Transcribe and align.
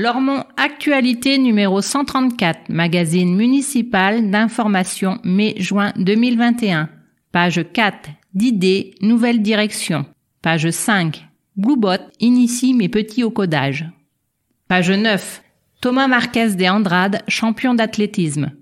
Lormont 0.00 0.44
Actualité 0.56 1.38
numéro 1.38 1.80
134, 1.80 2.68
magazine 2.68 3.34
municipal 3.34 4.30
d'information 4.30 5.18
mai-juin 5.24 5.92
2021. 5.96 6.88
Page 7.32 7.64
4, 7.72 8.08
d'idées, 8.32 8.94
nouvelle 9.00 9.42
direction. 9.42 10.06
Page 10.40 10.70
5, 10.70 11.26
Bluebot 11.56 11.98
initie 12.20 12.74
mes 12.74 12.88
petits 12.88 13.24
au 13.24 13.32
codage. 13.32 13.86
Page 14.68 14.92
9, 14.92 15.42
Thomas 15.80 16.06
Marquez 16.06 16.54
de 16.54 16.64
Andrade, 16.66 17.22
champion 17.26 17.74
d'athlétisme. 17.74 18.52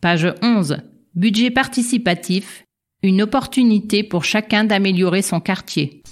Page 0.00 0.32
11, 0.42 0.76
budget 1.16 1.50
participatif, 1.50 2.62
une 3.02 3.20
opportunité 3.20 4.04
pour 4.04 4.24
chacun 4.24 4.62
d'améliorer 4.62 5.22
son 5.22 5.40
quartier. 5.40 6.04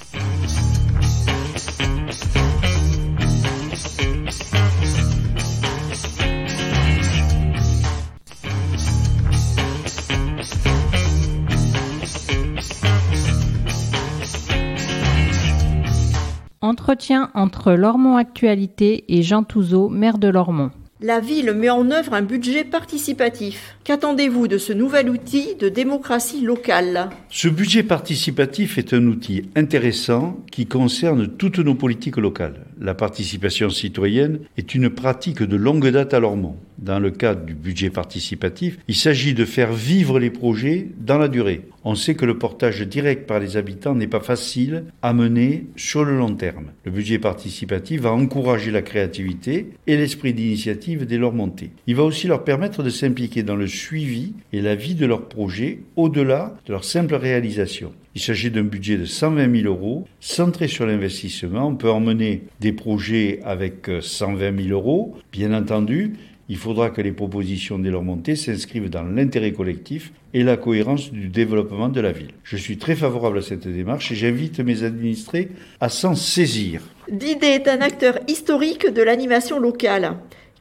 Entretien 16.63 17.31
entre 17.33 17.73
Lormont 17.73 18.19
Actualité 18.19 19.05
et 19.09 19.23
Jean 19.23 19.45
Touzeau, 19.45 19.89
maire 19.89 20.19
de 20.19 20.29
Lormont. 20.29 20.71
La 21.01 21.19
ville 21.19 21.55
met 21.55 21.71
en 21.71 21.91
œuvre 21.91 22.13
un 22.13 22.21
budget 22.21 22.65
participatif. 22.65 23.79
Qu'attendez-vous 23.83 24.47
de 24.47 24.59
ce 24.59 24.75
nouvel 24.75 25.09
outil 25.09 25.55
de 25.59 25.71
démocratie 25.71 26.43
locale? 26.43 27.09
Ce 27.31 27.49
budget 27.49 27.83
participatif 27.83 28.77
est 28.77 28.93
un 28.93 29.07
outil 29.07 29.49
intéressant 29.57 30.37
qui 30.53 30.67
concerne 30.67 31.29
toutes 31.29 31.61
nos 31.61 31.75
politiques 31.75 32.19
locales. 32.19 32.67
La 32.83 32.95
participation 32.95 33.69
citoyenne 33.69 34.39
est 34.57 34.75
une 34.75 34.89
pratique 34.89 35.43
de 35.43 35.57
longue 35.57 35.87
date 35.89 36.15
à 36.15 36.19
Lormont. 36.19 36.57
Dans 36.79 36.99
le 36.99 37.11
cadre 37.11 37.45
du 37.45 37.53
budget 37.53 37.91
participatif, 37.91 38.79
il 38.89 38.95
s'agit 38.95 39.35
de 39.35 39.45
faire 39.45 39.75
vivre 39.75 40.19
les 40.19 40.31
projets 40.31 40.89
dans 40.99 41.19
la 41.19 41.29
durée. 41.29 41.61
On 41.85 41.95
sait 41.95 42.15
que 42.15 42.25
le 42.25 42.39
portage 42.39 42.81
direct 42.81 43.27
par 43.27 43.39
les 43.39 43.59
habitants 43.59 43.95
n'est 43.95 44.07
pas 44.07 44.21
facile 44.21 44.85
à 45.03 45.13
mener 45.13 45.67
sur 45.77 46.07
le 46.07 46.17
long 46.17 46.35
terme. 46.35 46.71
Le 46.87 46.91
budget 46.91 47.19
participatif 47.19 48.01
va 48.01 48.13
encourager 48.13 48.71
la 48.71 48.81
créativité 48.81 49.73
et 49.87 49.99
l'esprit 49.99 50.33
d'initiative 50.33 51.05
dès 51.05 51.19
leur 51.19 51.35
montée. 51.35 51.73
Il 51.87 51.97
va 51.97 52.05
aussi 52.05 52.29
leur 52.29 52.45
permettre 52.45 52.83
de 52.83 52.89
s'impliquer 52.89 53.43
dans 53.43 53.57
le 53.57 53.67
suivi 53.67 54.33
et 54.55 54.63
la 54.63 54.75
vie 54.75 54.95
de 54.95 55.05
leurs 55.05 55.29
projets 55.29 55.81
au-delà 55.97 56.57
de 56.65 56.73
leur 56.73 56.85
simple 56.85 57.15
réalisation. 57.15 57.93
Il 58.15 58.21
s'agit 58.21 58.51
d'un 58.51 58.65
budget 58.65 58.97
de 58.97 59.05
120 59.05 59.63
000 59.63 59.73
euros 59.73 60.07
centré 60.19 60.67
sur 60.67 60.85
l'investissement. 60.85 61.69
On 61.69 61.77
peut 61.77 61.91
emmener 61.91 62.43
des 62.61 62.73
projets 62.73 63.41
avec 63.45 63.89
120 64.01 64.65
000 64.65 64.69
euros, 64.71 65.17
bien 65.33 65.55
entendu, 65.55 66.15
il 66.51 66.57
faudra 66.57 66.91
que 66.91 67.01
les 67.01 67.13
propositions 67.13 67.79
dès 67.79 67.91
leur 67.91 68.03
montée 68.03 68.35
s'inscrivent 68.35 68.91
dans 68.91 69.05
l'intérêt 69.05 69.53
collectif 69.53 70.13
et 70.35 70.43
la 70.43 70.57
cohérence 70.57 71.13
du 71.13 71.29
développement 71.29 71.89
de 71.89 72.01
la 72.01 72.11
ville. 72.11 72.33
Je 72.43 72.57
suis 72.57 72.77
très 72.77 72.97
favorable 72.97 73.39
à 73.39 73.43
cette 73.43 73.69
démarche 73.69 74.11
et 74.11 74.17
j'invite 74.17 74.59
mes 74.59 74.83
administrés 74.83 75.51
à 75.79 75.89
s'en 75.89 76.17
saisir. 76.17 76.83
Didé 77.09 77.47
est 77.47 77.69
un 77.69 77.81
acteur 77.81 78.19
historique 78.27 78.93
de 78.93 79.01
l'animation 79.01 79.61
locale. 79.61 80.17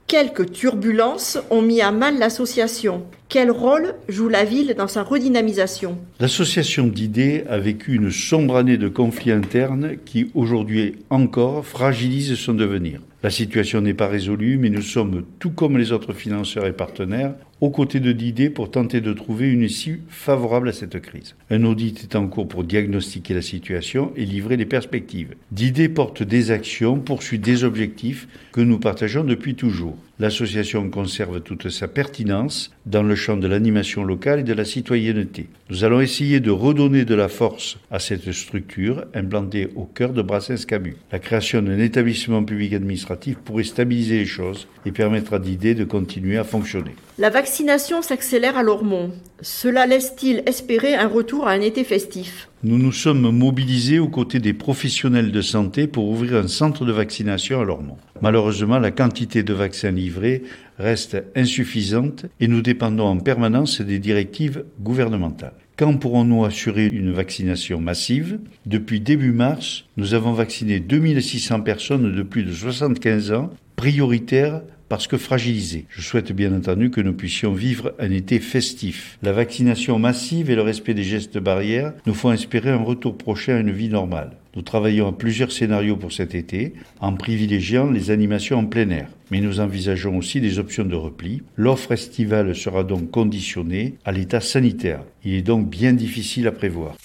Quelques 0.09 0.53
turbulences 0.53 1.37
ont 1.51 1.61
mis 1.61 1.81
à 1.81 1.91
mal 1.91 2.17
l'association. 2.17 3.03
Quel 3.27 3.51
rôle 3.51 3.93
joue 4.07 4.27
la 4.27 4.43
ville 4.43 4.73
dans 4.75 4.87
sa 4.87 5.03
redynamisation? 5.03 5.99
L'association 6.19 6.87
d'idées 6.87 7.43
a 7.47 7.59
vécu 7.59 7.93
une 7.93 8.09
sombre 8.09 8.55
année 8.55 8.77
de 8.77 8.87
conflits 8.87 9.31
internes 9.31 9.97
qui, 10.05 10.31
aujourd'hui 10.33 10.95
encore, 11.11 11.63
fragilise 11.63 12.33
son 12.33 12.55
devenir. 12.55 13.01
La 13.21 13.29
situation 13.29 13.81
n'est 13.81 13.93
pas 13.93 14.07
résolue, 14.07 14.57
mais 14.57 14.71
nous 14.71 14.81
sommes, 14.81 15.25
tout 15.37 15.51
comme 15.51 15.77
les 15.77 15.91
autres 15.91 16.13
financeurs 16.13 16.65
et 16.65 16.73
partenaires, 16.73 17.35
aux 17.61 17.69
côtés 17.69 17.99
de 17.99 18.11
Didier 18.11 18.49
pour 18.49 18.71
tenter 18.71 19.01
de 19.01 19.13
trouver 19.13 19.49
une 19.49 19.63
issue 19.63 20.01
favorable 20.07 20.69
à 20.69 20.73
cette 20.73 20.99
crise. 20.99 21.35
Un 21.49 21.63
audit 21.63 22.03
est 22.03 22.15
en 22.15 22.27
cours 22.27 22.47
pour 22.47 22.63
diagnostiquer 22.63 23.33
la 23.33 23.41
situation 23.41 24.11
et 24.15 24.25
livrer 24.25 24.57
des 24.57 24.65
perspectives. 24.65 25.35
Didier 25.51 25.89
porte 25.89 26.23
des 26.23 26.51
actions, 26.51 26.99
poursuit 26.99 27.39
des 27.39 27.63
objectifs 27.63 28.27
que 28.51 28.61
nous 28.61 28.79
partageons 28.79 29.23
depuis 29.23 29.55
toujours. 29.55 29.97
L'association 30.19 30.89
conserve 30.89 31.39
toute 31.39 31.69
sa 31.69 31.87
pertinence 31.87 32.71
dans 32.85 33.03
le 33.03 33.15
champ 33.15 33.37
de 33.37 33.47
l'animation 33.47 34.03
locale 34.03 34.41
et 34.41 34.43
de 34.43 34.53
la 34.53 34.65
citoyenneté. 34.65 35.47
Nous 35.69 35.85
allons 35.85 36.01
essayer 36.01 36.41
de 36.41 36.51
redonner 36.51 37.05
de 37.05 37.15
la 37.15 37.29
force 37.29 37.77
à 37.89 37.99
cette 37.99 38.29
structure 38.33 39.05
implantée 39.13 39.69
au 39.75 39.85
cœur 39.85 40.11
de 40.11 40.21
Brassens-Camus. 40.21 40.97
La 41.13 41.19
création 41.19 41.61
d'un 41.61 41.79
établissement 41.79 42.43
public 42.43 42.73
administratif 42.73 43.37
pourrait 43.37 43.63
stabiliser 43.63 44.17
les 44.17 44.25
choses 44.25 44.67
et 44.85 44.91
permettre 44.91 45.35
à 45.35 45.39
Didier 45.39 45.73
de 45.73 45.85
continuer 45.85 46.37
à 46.37 46.43
fonctionner. 46.43 46.95
La 47.17 47.29
vaccination 47.49 48.03
s'accélère 48.03 48.59
à 48.59 48.61
Lormont. 48.61 49.09
Cela 49.41 49.87
laisse-t-il 49.87 50.43
espérer 50.45 50.93
un 50.93 51.07
retour 51.07 51.47
à 51.47 51.53
un 51.53 51.61
été 51.61 51.83
festif? 51.83 52.47
Nous 52.63 52.77
nous 52.77 52.91
sommes 52.91 53.31
mobilisés 53.31 53.97
aux 53.97 54.07
côtés 54.07 54.37
des 54.37 54.53
professionnels 54.53 55.31
de 55.31 55.41
santé 55.41 55.87
pour 55.87 56.07
ouvrir 56.09 56.35
un 56.35 56.47
centre 56.47 56.85
de 56.85 56.91
vaccination 56.91 57.59
à 57.59 57.63
Lormont. 57.63 57.97
Malheureusement, 58.21 58.77
la 58.77 58.91
quantité 58.91 59.41
de 59.41 59.53
vaccins 59.55 59.89
livrés 59.89 60.43
reste 60.77 61.23
insuffisante 61.35 62.27
et 62.39 62.47
nous 62.47 62.61
dépendons 62.61 63.07
en 63.07 63.17
permanence 63.17 63.81
des 63.81 63.97
directives 63.97 64.63
gouvernementales. 64.79 65.55
Quand 65.75 65.97
pourrons-nous 65.97 66.45
assurer 66.45 66.85
une 66.91 67.13
vaccination 67.13 67.79
massive? 67.79 68.37
Depuis 68.67 68.99
début 68.99 69.31
mars, 69.31 69.85
nous 69.97 70.13
avons 70.13 70.33
vacciné 70.33 70.79
2600 70.79 71.61
personnes 71.61 72.15
de 72.15 72.21
plus 72.21 72.43
de 72.43 72.53
75 72.53 73.31
ans, 73.31 73.49
prioritaires 73.75 74.61
parce 74.89 75.07
que 75.07 75.17
fragilisés. 75.17 75.85
Je 75.89 76.01
souhaite 76.01 76.31
bien 76.31 76.53
entendu 76.53 76.89
que 76.89 76.99
nous 76.99 77.13
puissions 77.13 77.53
vivre 77.53 77.93
un 77.99 78.11
été 78.11 78.39
festif. 78.39 79.17
La 79.21 79.31
vaccination 79.31 79.99
massive 79.99 80.49
et 80.49 80.55
le 80.55 80.63
respect 80.63 80.95
des 80.95 81.03
gestes 81.03 81.37
barrières 81.37 81.93
nous 82.05 82.15
font 82.15 82.31
espérer 82.31 82.71
un 82.71 82.83
retour 82.83 83.17
prochain 83.17 83.55
à 83.55 83.59
une 83.59 83.71
vie 83.71 83.89
normale. 83.89 84.31
Nous 84.55 84.61
travaillons 84.61 85.07
à 85.07 85.11
plusieurs 85.11 85.51
scénarios 85.51 85.95
pour 85.95 86.11
cet 86.11 86.33
été, 86.35 86.73
en 86.99 87.13
privilégiant 87.13 87.89
les 87.91 88.11
animations 88.11 88.59
en 88.59 88.65
plein 88.65 88.89
air. 88.89 89.07
Mais 89.31 89.41
nous 89.41 89.59
envisageons 89.59 90.17
aussi 90.17 90.41
des 90.41 90.57
options 90.57 90.85
de 90.85 90.95
repli. 90.95 91.43
L'offre 91.55 91.91
estivale 91.91 92.55
sera 92.55 92.83
donc 92.83 93.11
conditionnée 93.11 93.93
à 94.05 94.11
l'état 94.11 94.41
sanitaire. 94.41 95.01
Il 95.23 95.35
est 95.35 95.41
donc 95.43 95.69
bien 95.69 95.93
difficile 95.93 96.47
à 96.47 96.51
prévoir. 96.51 96.95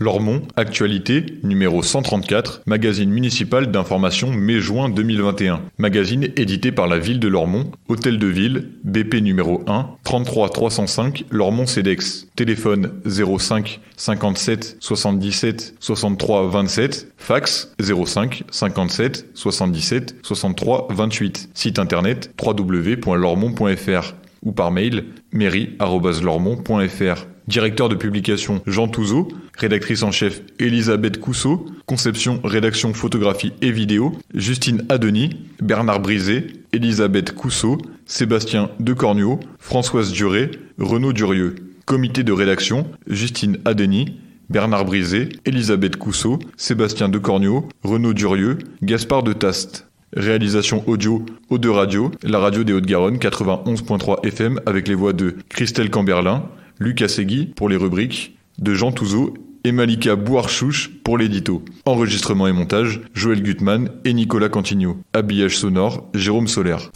Lormont, 0.00 0.42
actualité, 0.56 1.24
numéro 1.44 1.80
134, 1.80 2.62
magazine 2.66 3.10
municipal 3.10 3.70
d'information 3.70 4.32
mai-juin 4.32 4.88
2021. 4.88 5.62
Magazine 5.78 6.24
édité 6.36 6.72
par 6.72 6.88
la 6.88 6.98
ville 6.98 7.20
de 7.20 7.28
Lormont, 7.28 7.70
hôtel 7.88 8.18
de 8.18 8.26
ville, 8.26 8.70
BP 8.82 9.22
numéro 9.22 9.62
1, 9.68 9.90
33 10.02 10.48
305, 10.48 11.24
Lormont 11.30 11.66
CEDEX. 11.66 12.26
Téléphone 12.34 12.90
05 13.06 13.80
57 13.96 14.76
77 14.80 15.74
63 15.80 16.48
27, 16.48 17.12
fax 17.16 17.74
05 17.80 18.44
57 18.50 19.26
77 19.34 20.16
63 20.22 20.88
28. 20.90 21.50
Site 21.54 21.78
internet 21.78 22.30
www.lormont.fr 22.40 24.14
ou 24.42 24.52
par 24.52 24.70
mail 24.70 25.06
mairie.lormont.fr. 25.32 27.26
Directeur 27.46 27.90
de 27.90 27.94
publication 27.94 28.62
Jean 28.66 28.88
Touzeau, 28.88 29.28
rédactrice 29.58 30.02
en 30.02 30.10
chef 30.10 30.40
Elisabeth 30.58 31.20
Cousseau, 31.20 31.66
conception, 31.84 32.40
rédaction, 32.42 32.94
photographie 32.94 33.52
et 33.60 33.70
vidéo 33.70 34.16
Justine 34.34 34.86
Adeny, 34.88 35.36
Bernard 35.60 36.00
Brisé, 36.00 36.46
Elisabeth 36.72 37.34
Cousseau, 37.34 37.76
Sébastien 38.06 38.70
Decornio, 38.80 39.40
Françoise 39.58 40.10
Duré, 40.12 40.50
Renaud 40.78 41.12
Durieux. 41.12 41.54
Comité 41.86 42.22
de 42.22 42.32
rédaction 42.32 42.86
Justine 43.06 43.58
Adeny, 43.66 44.18
Bernard 44.48 44.86
Brisé, 44.86 45.28
Elisabeth 45.44 45.96
Cousseau, 45.96 46.38
Sébastien 46.56 47.10
Decornio, 47.10 47.68
Renaud 47.82 48.14
Durieux, 48.14 48.58
Gaspard 48.82 49.22
de 49.22 49.34
Taste. 49.34 49.86
Réalisation 50.16 50.82
audio 50.86 51.26
Eau 51.50 51.58
de 51.58 51.68
Radio, 51.68 52.10
la 52.22 52.38
radio 52.38 52.64
des 52.64 52.72
Hauts-de-Garonne 52.72 53.16
91.3 53.16 54.24
FM 54.26 54.60
avec 54.64 54.88
les 54.88 54.94
voix 54.94 55.12
de 55.12 55.36
Christelle 55.50 55.90
Camberlin, 55.90 56.48
Lucas 56.78 57.08
Segui 57.08 57.46
pour 57.46 57.68
les 57.68 57.76
rubriques, 57.76 58.38
de 58.58 58.72
Jean 58.72 58.92
Touzeau 58.92 59.34
et 59.64 59.72
Malika 59.72 60.16
Bouarchouche 60.16 60.90
pour 61.02 61.18
l'édito. 61.18 61.62
Enregistrement 61.84 62.46
et 62.46 62.52
montage, 62.52 63.00
Joël 63.12 63.42
Gutmann 63.42 63.90
et 64.04 64.14
Nicolas 64.14 64.48
Cantigno. 64.48 64.98
Habillage 65.12 65.58
sonore, 65.58 66.08
Jérôme 66.14 66.48
Solaire. 66.48 66.90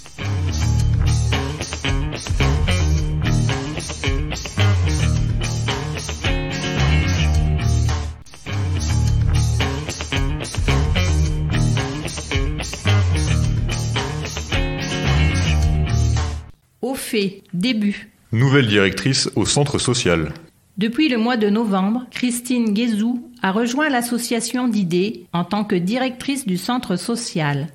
Fait, 17.10 17.43
début. 17.55 18.10
Nouvelle 18.32 18.66
directrice 18.66 19.31
au 19.34 19.46
centre 19.46 19.78
social. 19.78 20.34
Depuis 20.76 21.08
le 21.08 21.16
mois 21.16 21.38
de 21.38 21.49
novembre, 21.49 22.05
Christine 22.10 22.75
Guézou 22.75 23.31
a 23.40 23.50
rejoint 23.50 23.88
l'association 23.88 24.69
d'idées 24.69 25.25
en 25.32 25.44
tant 25.44 25.64
que 25.64 25.75
directrice 25.75 26.46
du 26.46 26.58
centre 26.58 26.96
social. 26.96 27.69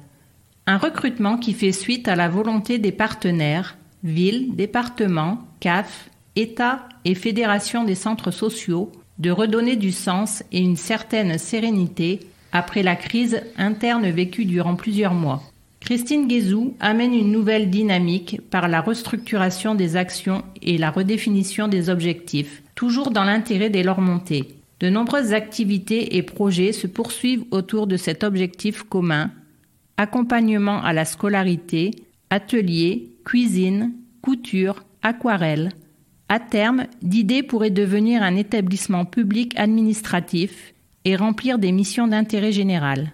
Un 0.68 0.78
recrutement 0.78 1.40
qui 1.40 1.54
fait 1.54 1.72
suite 1.72 2.08
à 2.08 2.16
la 2.16 2.30
volonté 2.30 2.78
des 2.78 2.92
partenaires, 2.92 3.76
villes, 4.04 4.50
départements, 4.54 5.40
CAF, 5.62 6.12
État 6.36 6.88
et 7.04 7.16
fédération 7.16 7.86
des 7.86 7.96
centres 7.96 8.30
sociaux, 8.30 8.92
de 9.18 9.32
redonner 9.32 9.78
du 9.78 9.92
sens 9.92 10.44
et 10.52 10.60
une 10.60 10.78
certaine 10.78 11.40
sérénité 11.40 12.20
après 12.52 12.84
la 12.84 12.96
crise 12.96 13.42
interne 13.58 14.12
vécue 14.12 14.46
durant 14.46 14.76
plusieurs 14.76 15.16
mois. 15.16 15.42
Christine 15.84 16.30
Guézou 16.30 16.78
amène 16.80 17.14
une 17.14 17.34
nouvelle 17.34 17.70
dynamique 17.70 18.40
par 18.50 18.70
la 18.70 18.80
restructuration 18.80 19.76
des 19.76 19.98
actions 19.98 20.46
et 20.62 20.78
la 20.78 20.90
redéfinition 20.90 21.68
des 21.68 21.90
objectifs, 21.90 22.64
toujours 22.74 23.12
dans 23.12 23.26
l'intérêt 23.26 23.70
des 23.70 23.84
Lormontais. 23.84 24.48
De 24.80 24.90
nombreuses 24.90 25.34
activités 25.34 26.16
et 26.16 26.24
projets 26.24 26.72
se 26.72 26.88
poursuivent 26.88 27.44
autour 27.52 27.86
de 27.86 27.98
cet 27.98 28.24
objectif 28.24 28.84
commun 28.84 29.32
accompagnement 29.98 30.82
à 30.82 30.94
la 30.94 31.04
scolarité, 31.04 31.92
ateliers, 32.30 33.10
cuisine, 33.26 33.92
couture, 34.22 34.86
aquarelle. 35.02 35.74
À 36.30 36.40
terme, 36.40 36.86
Didé 37.02 37.44
pourrait 37.44 37.72
devenir 37.72 38.24
un 38.24 38.38
établissement 38.38 39.04
public 39.04 39.54
administratif 39.60 40.74
et 41.04 41.18
remplir 41.18 41.60
des 41.60 41.74
missions 41.74 42.08
d'intérêt 42.08 42.54
général. 42.54 43.12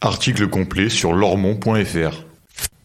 Article 0.00 0.46
complet 0.46 0.88
sur 0.88 1.12
lormont.fr. 1.12 2.24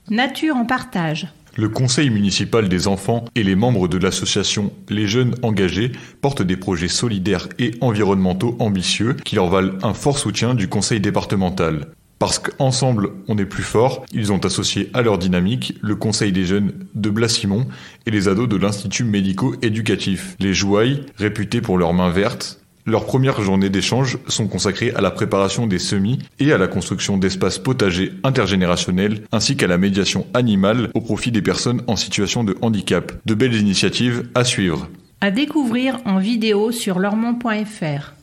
Nature 0.10 0.56
en 0.56 0.66
partage. 0.66 1.28
Le 1.56 1.70
conseil 1.70 2.10
municipal 2.10 2.68
des 2.68 2.88
enfants 2.88 3.26
et 3.36 3.44
les 3.44 3.56
membres 3.56 3.88
de 3.88 4.00
l'association 4.00 4.74
Les 4.90 5.06
Jeunes 5.06 5.36
Engagés 5.44 5.92
portent 6.22 6.42
des 6.42 6.58
projets 6.58 6.88
solidaires 6.88 7.50
et 7.60 7.76
environnementaux 7.82 8.56
ambitieux 8.58 9.14
qui 9.24 9.36
leur 9.36 9.50
valent 9.50 9.78
un 9.84 9.94
fort 9.94 10.18
soutien 10.18 10.56
du 10.56 10.68
conseil 10.68 11.02
départemental. 11.02 11.86
Parce 12.18 12.40
qu'ensemble, 12.40 13.12
on 13.28 13.38
est 13.38 13.46
plus 13.46 13.62
fort, 13.62 14.06
ils 14.12 14.32
ont 14.32 14.40
associé 14.40 14.90
à 14.96 15.04
leur 15.04 15.20
dynamique 15.20 15.78
le 15.82 15.96
conseil 15.96 16.32
des 16.32 16.46
jeunes 16.46 16.74
de 16.96 17.12
Blas-Simon 17.12 17.68
et 18.08 18.12
les 18.12 18.28
ados 18.28 18.50
de 18.50 18.56
l'Institut 18.56 19.04
médico-éducatif. 19.04 20.36
Les 20.40 20.56
Jouailles, 20.56 21.04
réputés 21.18 21.62
pour 21.62 21.78
leurs 21.78 21.94
mains 21.94 22.10
vertes, 22.10 22.63
leurs 22.86 23.06
premières 23.06 23.42
journées 23.42 23.70
d'échange 23.70 24.18
sont 24.28 24.48
consacrées 24.48 24.92
à 24.92 25.02
la 25.02 25.12
préparation 25.12 25.68
des 25.68 25.80
semis 25.80 26.20
et 26.40 26.52
à 26.52 26.58
la 26.58 26.68
construction 26.68 27.18
d'espaces 27.18 27.60
potagers 27.60 28.12
intergénérationnels 28.24 29.24
ainsi 29.32 29.56
qu'à 29.56 29.68
la 29.68 29.78
médiation 29.78 30.28
animale 30.34 30.90
au 30.94 31.00
profit 31.02 31.32
des 31.32 31.42
personnes 31.42 31.82
en 31.88 31.96
situation 31.96 32.44
de 32.44 32.58
handicap. 32.62 33.14
De 33.26 33.34
belles 33.34 33.56
initiatives 33.56 34.28
à 34.36 34.44
suivre. 34.44 34.90
À 35.22 35.32
découvrir 35.32 36.00
en 36.06 36.20
vidéo 36.20 36.72
sur 36.72 37.00
lormont.fr. 37.00 38.14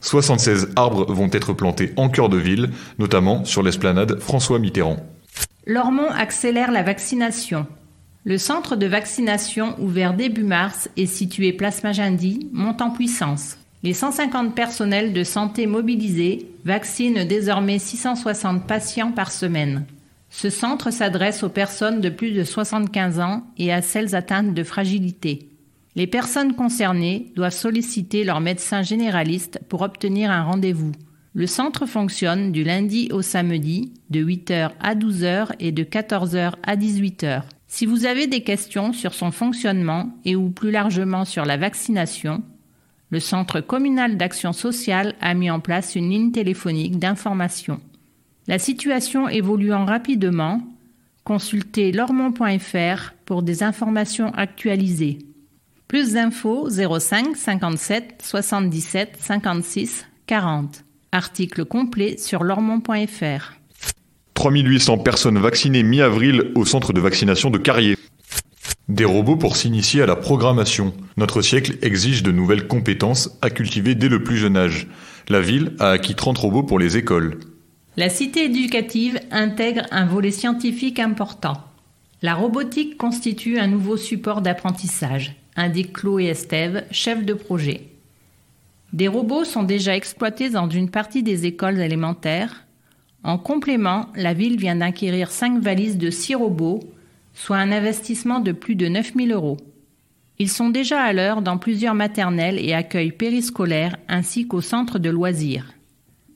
76 0.00 0.70
arbres 0.74 1.12
vont 1.12 1.28
être 1.32 1.52
plantés 1.52 1.92
en 1.96 2.08
cœur 2.08 2.28
de 2.28 2.38
ville, 2.38 2.70
notamment 2.98 3.44
sur 3.44 3.62
l'esplanade 3.62 4.18
François 4.18 4.58
Mitterrand. 4.58 4.96
Lormont 5.66 6.10
accélère 6.10 6.72
la 6.72 6.82
vaccination. 6.82 7.66
Le 8.24 8.38
centre 8.38 8.76
de 8.76 8.86
vaccination 8.86 9.76
ouvert 9.78 10.14
début 10.14 10.42
mars 10.42 10.90
et 10.96 11.06
situé 11.06 11.52
place 11.52 11.84
Magendie 11.84 12.48
monte 12.52 12.82
en 12.82 12.90
puissance. 12.90 13.59
Les 13.82 13.94
150 13.94 14.54
personnels 14.54 15.14
de 15.14 15.24
santé 15.24 15.66
mobilisés 15.66 16.50
vaccinent 16.66 17.24
désormais 17.24 17.78
660 17.78 18.66
patients 18.66 19.12
par 19.12 19.32
semaine. 19.32 19.86
Ce 20.28 20.50
centre 20.50 20.90
s'adresse 20.90 21.42
aux 21.42 21.48
personnes 21.48 22.02
de 22.02 22.10
plus 22.10 22.32
de 22.32 22.44
75 22.44 23.20
ans 23.20 23.42
et 23.56 23.72
à 23.72 23.80
celles 23.80 24.14
atteintes 24.14 24.52
de 24.52 24.62
fragilité. 24.62 25.48
Les 25.96 26.06
personnes 26.06 26.54
concernées 26.54 27.32
doivent 27.34 27.54
solliciter 27.54 28.22
leur 28.22 28.40
médecin 28.40 28.82
généraliste 28.82 29.60
pour 29.68 29.80
obtenir 29.80 30.30
un 30.30 30.44
rendez-vous. 30.44 30.92
Le 31.32 31.46
centre 31.46 31.86
fonctionne 31.86 32.52
du 32.52 32.64
lundi 32.64 33.08
au 33.12 33.22
samedi 33.22 33.92
de 34.10 34.22
8h 34.22 34.72
à 34.80 34.94
12h 34.94 35.52
et 35.58 35.72
de 35.72 35.84
14h 35.84 36.52
à 36.62 36.76
18h. 36.76 37.42
Si 37.66 37.86
vous 37.86 38.04
avez 38.04 38.26
des 38.26 38.42
questions 38.42 38.92
sur 38.92 39.14
son 39.14 39.30
fonctionnement 39.30 40.10
et 40.24 40.36
ou 40.36 40.50
plus 40.50 40.70
largement 40.70 41.24
sur 41.24 41.44
la 41.44 41.56
vaccination, 41.56 42.42
le 43.10 43.20
Centre 43.20 43.60
communal 43.60 44.16
d'action 44.16 44.52
sociale 44.52 45.14
a 45.20 45.34
mis 45.34 45.50
en 45.50 45.60
place 45.60 45.96
une 45.96 46.10
ligne 46.10 46.32
téléphonique 46.32 46.98
d'information. 46.98 47.80
La 48.46 48.58
situation 48.58 49.28
évoluant 49.28 49.84
rapidement, 49.84 50.62
consultez 51.24 51.92
lormont.fr 51.92 53.12
pour 53.24 53.42
des 53.42 53.62
informations 53.62 54.32
actualisées. 54.34 55.18
Plus 55.88 56.12
d'infos 56.12 56.68
05 56.70 57.36
57 57.36 58.22
77 58.22 59.16
56 59.18 60.06
40. 60.26 60.84
Article 61.12 61.64
complet 61.64 62.16
sur 62.16 62.44
lormont.fr. 62.44 63.54
3800 64.34 64.98
personnes 64.98 65.38
vaccinées 65.38 65.82
mi-avril 65.82 66.52
au 66.54 66.64
centre 66.64 66.92
de 66.92 67.00
vaccination 67.00 67.50
de 67.50 67.58
Carrier. 67.58 67.96
Des 68.90 69.04
robots 69.04 69.36
pour 69.36 69.56
s'initier 69.56 70.02
à 70.02 70.06
la 70.06 70.16
programmation. 70.16 70.92
Notre 71.16 71.42
siècle 71.42 71.78
exige 71.80 72.24
de 72.24 72.32
nouvelles 72.32 72.66
compétences 72.66 73.38
à 73.40 73.48
cultiver 73.48 73.94
dès 73.94 74.08
le 74.08 74.24
plus 74.24 74.36
jeune 74.36 74.56
âge. 74.56 74.88
La 75.28 75.40
ville 75.40 75.76
a 75.78 75.90
acquis 75.90 76.16
30 76.16 76.36
robots 76.36 76.64
pour 76.64 76.80
les 76.80 76.96
écoles. 76.96 77.38
La 77.96 78.08
cité 78.08 78.46
éducative 78.46 79.20
intègre 79.30 79.82
un 79.92 80.06
volet 80.06 80.32
scientifique 80.32 80.98
important. 80.98 81.62
La 82.20 82.34
robotique 82.34 82.96
constitue 82.96 83.60
un 83.60 83.68
nouveau 83.68 83.96
support 83.96 84.42
d'apprentissage, 84.42 85.36
indique 85.54 85.92
Chloé 85.92 86.24
Estève, 86.24 86.84
chef 86.90 87.24
de 87.24 87.34
projet. 87.34 87.82
Des 88.92 89.06
robots 89.06 89.44
sont 89.44 89.62
déjà 89.62 89.94
exploités 89.94 90.50
dans 90.50 90.68
une 90.68 90.90
partie 90.90 91.22
des 91.22 91.46
écoles 91.46 91.78
élémentaires. 91.78 92.66
En 93.22 93.38
complément, 93.38 94.08
la 94.16 94.34
ville 94.34 94.58
vient 94.58 94.74
d'acquérir 94.74 95.30
cinq 95.30 95.62
valises 95.62 95.96
de 95.96 96.10
six 96.10 96.34
robots 96.34 96.80
soit 97.40 97.56
un 97.56 97.72
investissement 97.72 98.40
de 98.40 98.52
plus 98.52 98.74
de 98.74 98.86
9000 98.86 99.32
euros. 99.32 99.56
Ils 100.38 100.50
sont 100.50 100.68
déjà 100.68 101.00
à 101.00 101.14
l'heure 101.14 101.40
dans 101.40 101.56
plusieurs 101.56 101.94
maternelles 101.94 102.58
et 102.58 102.74
accueils 102.74 103.12
périscolaires 103.12 103.96
ainsi 104.08 104.46
qu'au 104.46 104.60
centre 104.60 104.98
de 104.98 105.08
loisirs. 105.08 105.72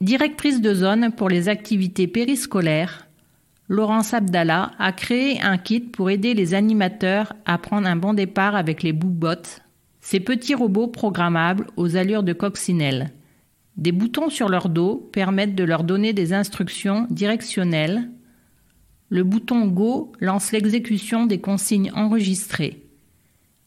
Directrice 0.00 0.62
de 0.62 0.72
zone 0.72 1.12
pour 1.14 1.28
les 1.28 1.50
activités 1.50 2.06
périscolaires, 2.06 3.06
Laurence 3.68 4.14
Abdallah 4.14 4.70
a 4.78 4.92
créé 4.92 5.42
un 5.42 5.58
kit 5.58 5.80
pour 5.80 6.08
aider 6.08 6.32
les 6.32 6.54
animateurs 6.54 7.34
à 7.44 7.58
prendre 7.58 7.86
un 7.86 7.96
bon 7.96 8.14
départ 8.14 8.56
avec 8.56 8.82
les 8.82 8.94
boubottes, 8.94 9.60
ces 10.00 10.20
petits 10.20 10.54
robots 10.54 10.88
programmables 10.88 11.66
aux 11.76 11.96
allures 11.96 12.22
de 12.22 12.32
coccinelle. 12.32 13.12
Des 13.76 13.92
boutons 13.92 14.30
sur 14.30 14.48
leur 14.48 14.70
dos 14.70 15.10
permettent 15.12 15.54
de 15.54 15.64
leur 15.64 15.84
donner 15.84 16.14
des 16.14 16.32
instructions 16.32 17.06
directionnelles 17.10 18.08
le 19.14 19.22
bouton 19.22 19.68
Go 19.68 20.10
lance 20.18 20.50
l'exécution 20.50 21.24
des 21.24 21.38
consignes 21.38 21.92
enregistrées. 21.94 22.82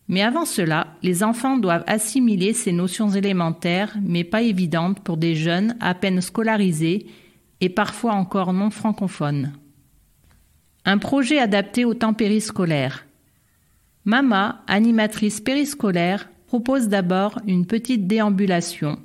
Mais 0.10 0.22
avant 0.22 0.44
cela, 0.44 0.88
les 1.04 1.24
enfants 1.24 1.58
doivent 1.58 1.86
assimiler 1.88 2.52
ces 2.52 2.74
notions 2.74 3.12
élémentaires, 3.12 3.96
mais 4.04 4.26
pas 4.26 4.42
évidentes 4.42 5.00
pour 5.00 5.16
des 5.16 5.36
jeunes 5.36 5.78
à 5.80 5.94
peine 5.94 6.20
scolarisés 6.20 7.06
et 7.62 7.70
parfois 7.70 8.12
encore 8.12 8.52
non 8.52 8.70
francophones. 8.72 9.54
Un 10.84 10.98
projet 10.98 11.40
adapté 11.40 11.86
au 11.86 11.94
temps 11.94 12.14
périscolaire. 12.14 13.06
Mama, 14.04 14.66
animatrice 14.68 15.40
périscolaire, 15.40 16.30
propose 16.48 16.90
d'abord 16.90 17.40
une 17.48 17.66
petite 17.66 18.06
déambulation. 18.06 19.00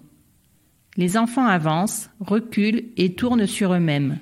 Les 0.96 1.16
enfants 1.16 1.46
avancent, 1.46 2.11
reculent 2.18 2.87
et 2.96 3.14
tournent 3.14 3.46
sur 3.46 3.72
eux-mêmes. 3.72 4.18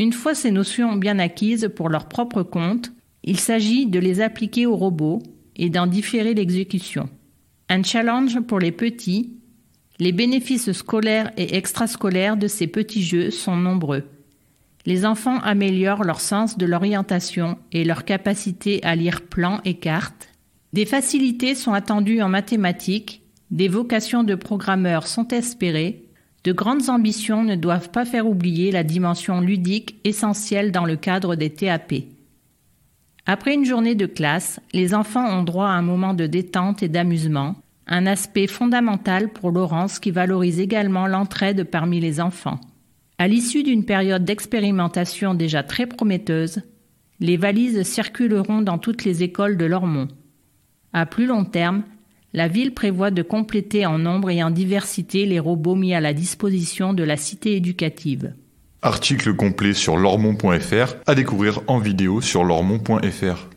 Une 0.00 0.14
fois 0.14 0.34
ces 0.34 0.50
notions 0.50 0.96
bien 0.96 1.18
acquises 1.18 1.70
pour 1.76 1.90
leur 1.90 2.06
propre 2.06 2.42
compte, 2.42 2.90
il 3.22 3.38
s'agit 3.38 3.84
de 3.84 3.98
les 3.98 4.22
appliquer 4.22 4.64
aux 4.64 4.74
robots 4.74 5.22
et 5.56 5.68
d'en 5.68 5.86
différer 5.86 6.32
l'exécution. 6.32 7.10
Un 7.68 7.82
challenge 7.82 8.40
pour 8.40 8.60
les 8.60 8.72
petits, 8.72 9.34
les 9.98 10.12
bénéfices 10.12 10.72
scolaires 10.72 11.30
et 11.36 11.54
extrascolaires 11.54 12.38
de 12.38 12.46
ces 12.46 12.66
petits 12.66 13.02
jeux 13.02 13.30
sont 13.30 13.56
nombreux. 13.56 14.04
Les 14.86 15.04
enfants 15.04 15.38
améliorent 15.40 16.04
leur 16.04 16.22
sens 16.22 16.56
de 16.56 16.64
l'orientation 16.64 17.58
et 17.70 17.84
leur 17.84 18.06
capacité 18.06 18.82
à 18.82 18.96
lire 18.96 19.20
plans 19.20 19.60
et 19.66 19.74
cartes. 19.74 20.30
Des 20.72 20.86
facilités 20.86 21.54
sont 21.54 21.74
attendues 21.74 22.22
en 22.22 22.30
mathématiques, 22.30 23.20
des 23.50 23.68
vocations 23.68 24.24
de 24.24 24.34
programmeurs 24.34 25.06
sont 25.06 25.28
espérées, 25.28 26.06
de 26.44 26.52
grandes 26.52 26.88
ambitions 26.88 27.44
ne 27.44 27.54
doivent 27.54 27.90
pas 27.90 28.04
faire 28.04 28.26
oublier 28.26 28.70
la 28.70 28.82
dimension 28.82 29.40
ludique 29.40 29.96
essentielle 30.04 30.72
dans 30.72 30.84
le 30.84 30.96
cadre 30.96 31.34
des 31.34 31.50
TAP. 31.50 31.94
Après 33.26 33.54
une 33.54 33.66
journée 33.66 33.94
de 33.94 34.06
classe, 34.06 34.60
les 34.72 34.94
enfants 34.94 35.26
ont 35.26 35.42
droit 35.42 35.66
à 35.66 35.72
un 35.72 35.82
moment 35.82 36.14
de 36.14 36.26
détente 36.26 36.82
et 36.82 36.88
d'amusement, 36.88 37.56
un 37.86 38.06
aspect 38.06 38.46
fondamental 38.46 39.28
pour 39.28 39.50
Laurence 39.50 39.98
qui 39.98 40.10
valorise 40.10 40.60
également 40.60 41.06
l'entraide 41.06 41.64
parmi 41.64 42.00
les 42.00 42.20
enfants. 42.20 42.60
À 43.18 43.28
l'issue 43.28 43.62
d'une 43.62 43.84
période 43.84 44.24
d'expérimentation 44.24 45.34
déjà 45.34 45.62
très 45.62 45.86
prometteuse, 45.86 46.62
les 47.18 47.36
valises 47.36 47.82
circuleront 47.82 48.62
dans 48.62 48.78
toutes 48.78 49.04
les 49.04 49.22
écoles 49.22 49.58
de 49.58 49.66
Lormont. 49.66 50.08
À 50.94 51.04
plus 51.04 51.26
long 51.26 51.44
terme, 51.44 51.82
la 52.32 52.48
ville 52.48 52.72
prévoit 52.72 53.10
de 53.10 53.22
compléter 53.22 53.86
en 53.86 53.98
nombre 53.98 54.30
et 54.30 54.42
en 54.42 54.50
diversité 54.50 55.26
les 55.26 55.40
robots 55.40 55.74
mis 55.74 55.94
à 55.94 56.00
la 56.00 56.12
disposition 56.12 56.92
de 56.92 57.02
la 57.02 57.16
cité 57.16 57.56
éducative. 57.56 58.34
Article 58.82 59.34
complet 59.34 59.74
sur 59.74 59.96
lormont.fr 59.96 60.94
à 61.06 61.14
découvrir 61.14 61.60
en 61.66 61.78
vidéo 61.78 62.20
sur 62.20 62.44
lormont.fr. 62.44 63.48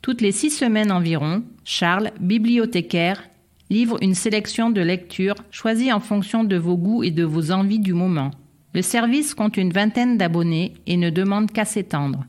Toutes 0.02 0.21
les 0.21 0.32
six 0.32 0.50
semaines 0.50 0.92
environ, 0.92 1.42
Charles, 1.64 2.11
bibliothécaire, 2.21 3.23
livre 3.71 3.99
une 4.02 4.14
sélection 4.14 4.71
de 4.71 4.80
lectures 4.80 5.37
choisies 5.50 5.92
en 5.92 6.00
fonction 6.00 6.44
de 6.44 6.56
vos 6.56 6.76
goûts 6.76 7.02
et 7.02 7.11
de 7.11 7.25
vos 7.25 7.50
envies 7.50 7.78
du 7.78 7.94
moment. 7.94 8.30
Le 8.75 8.82
service 8.82 9.35
compte 9.35 9.56
une 9.56 9.73
vingtaine 9.73 10.18
d'abonnés 10.18 10.75
et 10.87 10.97
ne 10.97 11.11
demande 11.11 11.50
qu'à 11.50 11.64
s'étendre. 11.64 12.25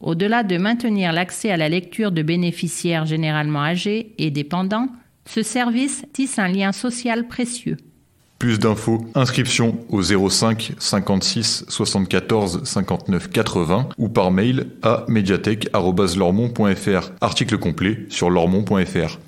Au-delà 0.00 0.42
de 0.42 0.56
maintenir 0.56 1.12
l'accès 1.12 1.50
à 1.50 1.56
la 1.56 1.68
lecture 1.68 2.10
de 2.10 2.22
bénéficiaires 2.22 3.06
généralement 3.06 3.62
âgés 3.62 4.14
et 4.18 4.30
dépendants, 4.30 4.88
ce 5.32 5.42
service 5.42 6.04
tisse 6.12 6.38
un 6.38 6.48
lien 6.48 6.72
social 6.72 7.28
précieux. 7.28 7.76
Plus 8.40 8.58
d'infos, 8.58 9.06
inscription 9.14 9.78
au 9.90 10.02
05 10.02 10.72
56 10.78 11.66
74 11.68 12.64
59 12.64 13.30
80 13.30 13.90
ou 13.98 14.08
par 14.08 14.32
mail 14.32 14.68
à 14.82 15.04
médiathèque.lormont.fr. 15.08 17.10
Article 17.20 17.58
complet 17.58 18.06
sur 18.08 18.30
lormont.fr. 18.30 19.18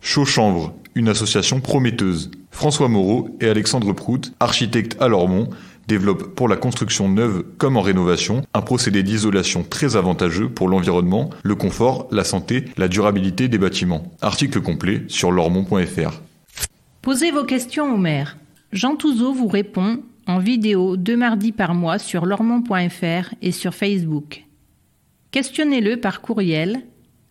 Chaux-Chanvre, 0.00 0.72
une 0.94 1.08
association 1.08 1.60
prometteuse. 1.60 2.30
François 2.50 2.88
Moreau 2.88 3.28
et 3.40 3.48
Alexandre 3.48 3.92
Prout, 3.92 4.32
architectes 4.40 4.96
à 5.00 5.08
Lormont, 5.08 5.48
développent 5.88 6.34
pour 6.34 6.48
la 6.48 6.56
construction 6.56 7.08
neuve 7.08 7.44
comme 7.58 7.76
en 7.76 7.80
rénovation 7.80 8.42
un 8.54 8.62
procédé 8.62 9.02
d'isolation 9.02 9.62
très 9.62 9.96
avantageux 9.96 10.48
pour 10.48 10.68
l'environnement, 10.68 11.30
le 11.42 11.54
confort, 11.54 12.08
la 12.10 12.24
santé, 12.24 12.66
la 12.76 12.88
durabilité 12.88 13.48
des 13.48 13.58
bâtiments. 13.58 14.12
Article 14.20 14.60
complet 14.60 15.04
sur 15.08 15.32
lormont.fr. 15.32 16.20
Posez 17.02 17.30
vos 17.30 17.44
questions 17.44 17.92
au 17.92 17.96
maire. 17.96 18.36
Jean 18.72 18.96
Touzeau 18.96 19.32
vous 19.32 19.48
répond 19.48 20.02
en 20.26 20.38
vidéo 20.38 20.96
deux 20.96 21.16
mardis 21.16 21.52
par 21.52 21.74
mois 21.74 21.98
sur 21.98 22.26
lormont.fr 22.26 23.34
et 23.42 23.52
sur 23.52 23.74
Facebook. 23.74 24.44
Questionnez-le 25.30 25.96
par 25.98 26.20
courriel. 26.20 26.82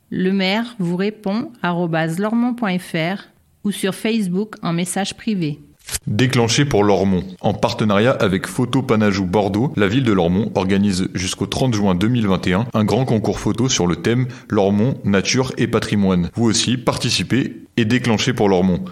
Le 0.10 0.34
maire 0.34 0.76
vous 0.80 0.98
répond 0.98 1.52
lormont.fr 1.64 3.24
ou 3.64 3.72
sur 3.72 3.96
Facebook 3.96 4.56
en 4.62 4.74
message 4.74 5.16
privé. 5.16 5.60
Déclenché 6.08 6.66
pour 6.66 6.84
Lormont. 6.84 7.24
En 7.42 7.54
partenariat 7.54 8.12
avec 8.12 8.48
Photo 8.48 8.82
Panajou 8.82 9.26
Bordeaux, 9.26 9.72
la 9.76 9.88
ville 9.88 10.04
de 10.04 10.12
Lormont 10.12 10.52
organise 10.56 11.10
jusqu'au 11.14 11.46
30 11.46 11.74
juin 11.74 11.96
2021 11.96 12.68
un 12.74 12.84
grand 12.84 13.06
concours 13.06 13.40
photo 13.40 13.70
sur 13.70 13.88
le 13.88 13.96
thème 13.96 14.28
Lormont, 14.50 14.96
nature 15.04 15.52
et 15.58 15.68
patrimoine. 15.68 16.30
Vous 16.36 16.46
aussi, 16.46 16.78
participez 16.78 17.64
et 17.78 17.86
déclenchez 17.86 18.34
pour 18.34 18.50
Lormont. 18.50 18.84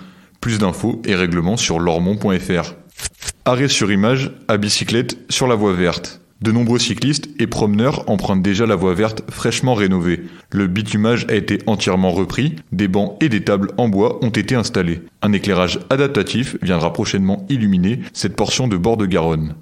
Plus 0.41 0.59
d'infos 0.59 1.01
et 1.05 1.15
règlements 1.15 1.57
sur 1.57 1.79
lormont.fr. 1.79 2.73
Arrêt 3.45 3.67
sur 3.67 3.91
image 3.91 4.31
à 4.47 4.57
bicyclette 4.57 5.17
sur 5.29 5.47
la 5.47 5.55
voie 5.55 5.73
verte. 5.73 6.18
De 6.41 6.53
nombreux 6.53 6.79
cyclistes 6.79 7.29
et 7.37 7.47
promeneurs 7.47 8.09
empruntent 8.09 8.41
déjà 8.41 8.65
la 8.65 8.75
voie 8.75 8.93
verte 8.93 9.23
fraîchement 9.29 9.73
rénovée. 9.73 10.21
Le 10.51 10.67
bitumage 10.67 11.25
a 11.27 11.35
été 11.35 11.59
entièrement 11.67 12.11
repris, 12.11 12.55
des 12.71 12.87
bancs 12.87 13.17
et 13.21 13.27
des 13.27 13.43
tables 13.43 13.71
en 13.77 13.89
bois 13.89 14.23
ont 14.23 14.29
été 14.29 14.55
installés. 14.55 15.01
Un 15.21 15.33
éclairage 15.33 15.79
adaptatif 15.89 16.55
viendra 16.61 16.93
prochainement 16.93 17.45
illuminer 17.49 17.99
cette 18.13 18.37
portion 18.37 18.69
de 18.69 18.77
bord 18.77 18.95
de 18.95 19.05
Garonne. 19.05 19.55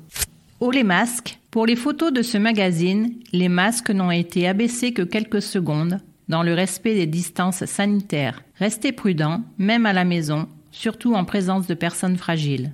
Oh 0.59 0.69
les 0.69 0.83
masques 0.83 1.39
Pour 1.49 1.65
les 1.65 1.75
photos 1.75 2.13
de 2.13 2.21
ce 2.21 2.37
magazine, 2.37 3.13
les 3.33 3.49
masques 3.49 3.89
n'ont 3.89 4.11
été 4.11 4.47
abaissés 4.47 4.93
que 4.93 5.01
quelques 5.01 5.41
secondes, 5.41 5.99
dans 6.29 6.43
le 6.43 6.53
respect 6.53 6.93
des 6.93 7.07
distances 7.07 7.65
sanitaires. 7.65 8.43
Restez 8.59 8.91
prudents, 8.91 9.43
même 9.57 9.87
à 9.87 9.93
la 9.93 10.05
maison, 10.05 10.47
surtout 10.71 11.15
en 11.15 11.25
présence 11.25 11.65
de 11.65 11.73
personnes 11.73 12.17
fragiles. 12.17 12.73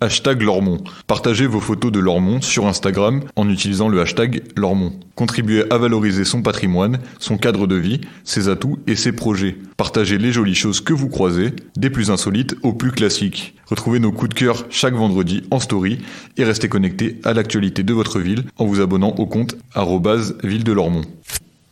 Hashtag 0.00 0.42
Lormont. 0.42 0.78
Partagez 1.08 1.46
vos 1.46 1.58
photos 1.58 1.90
de 1.90 1.98
Lormont 1.98 2.40
sur 2.40 2.68
Instagram 2.68 3.24
en 3.34 3.48
utilisant 3.48 3.88
le 3.88 4.00
hashtag 4.00 4.44
Lormont. 4.54 4.92
Contribuez 5.16 5.64
à 5.72 5.78
valoriser 5.78 6.24
son 6.24 6.40
patrimoine, 6.40 7.00
son 7.18 7.36
cadre 7.36 7.66
de 7.66 7.74
vie, 7.74 8.00
ses 8.22 8.48
atouts 8.48 8.78
et 8.86 8.94
ses 8.94 9.10
projets. 9.10 9.56
Partagez 9.76 10.16
les 10.16 10.30
jolies 10.30 10.54
choses 10.54 10.80
que 10.80 10.92
vous 10.92 11.08
croisez, 11.08 11.52
des 11.76 11.90
plus 11.90 12.12
insolites 12.12 12.54
aux 12.62 12.74
plus 12.74 12.92
classiques. 12.92 13.56
Retrouvez 13.66 13.98
nos 13.98 14.12
coups 14.12 14.28
de 14.28 14.34
cœur 14.34 14.66
chaque 14.70 14.94
vendredi 14.94 15.42
en 15.50 15.58
story 15.58 15.98
et 16.36 16.44
restez 16.44 16.68
connectés 16.68 17.20
à 17.24 17.34
l'actualité 17.34 17.82
de 17.82 17.92
votre 17.92 18.20
ville 18.20 18.44
en 18.56 18.66
vous 18.66 18.80
abonnant 18.80 19.16
au 19.18 19.26
compte 19.26 19.56
ville 20.44 20.62
de 20.62 20.72
Lormont. 20.72 21.02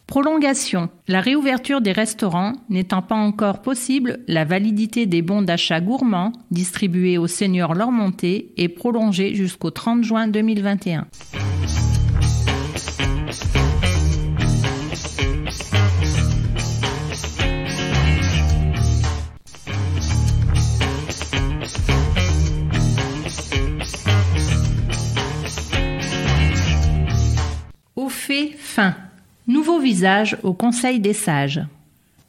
Prolongation. 0.06 0.88
La 1.08 1.20
réouverture 1.20 1.80
des 1.80 1.90
restaurants 1.90 2.52
n'étant 2.68 3.02
pas 3.02 3.16
encore 3.16 3.60
possible, 3.60 4.20
la 4.28 4.44
validité 4.44 5.04
des 5.04 5.20
bons 5.20 5.42
d'achat 5.42 5.80
gourmands 5.80 6.30
distribués 6.52 7.18
aux 7.18 7.26
seniors 7.26 7.74
Lormontais 7.74 8.52
est 8.56 8.68
prolongée 8.68 9.34
jusqu'au 9.34 9.70
30 9.72 10.04
juin 10.04 10.28
2021. 10.28 11.08
Au 27.96 28.08
fait 28.08 28.54
fin. 28.56 28.94
Nouveau 29.48 29.78
visage 29.78 30.36
au 30.42 30.54
Conseil 30.54 30.98
des 30.98 31.12
sages. 31.12 31.60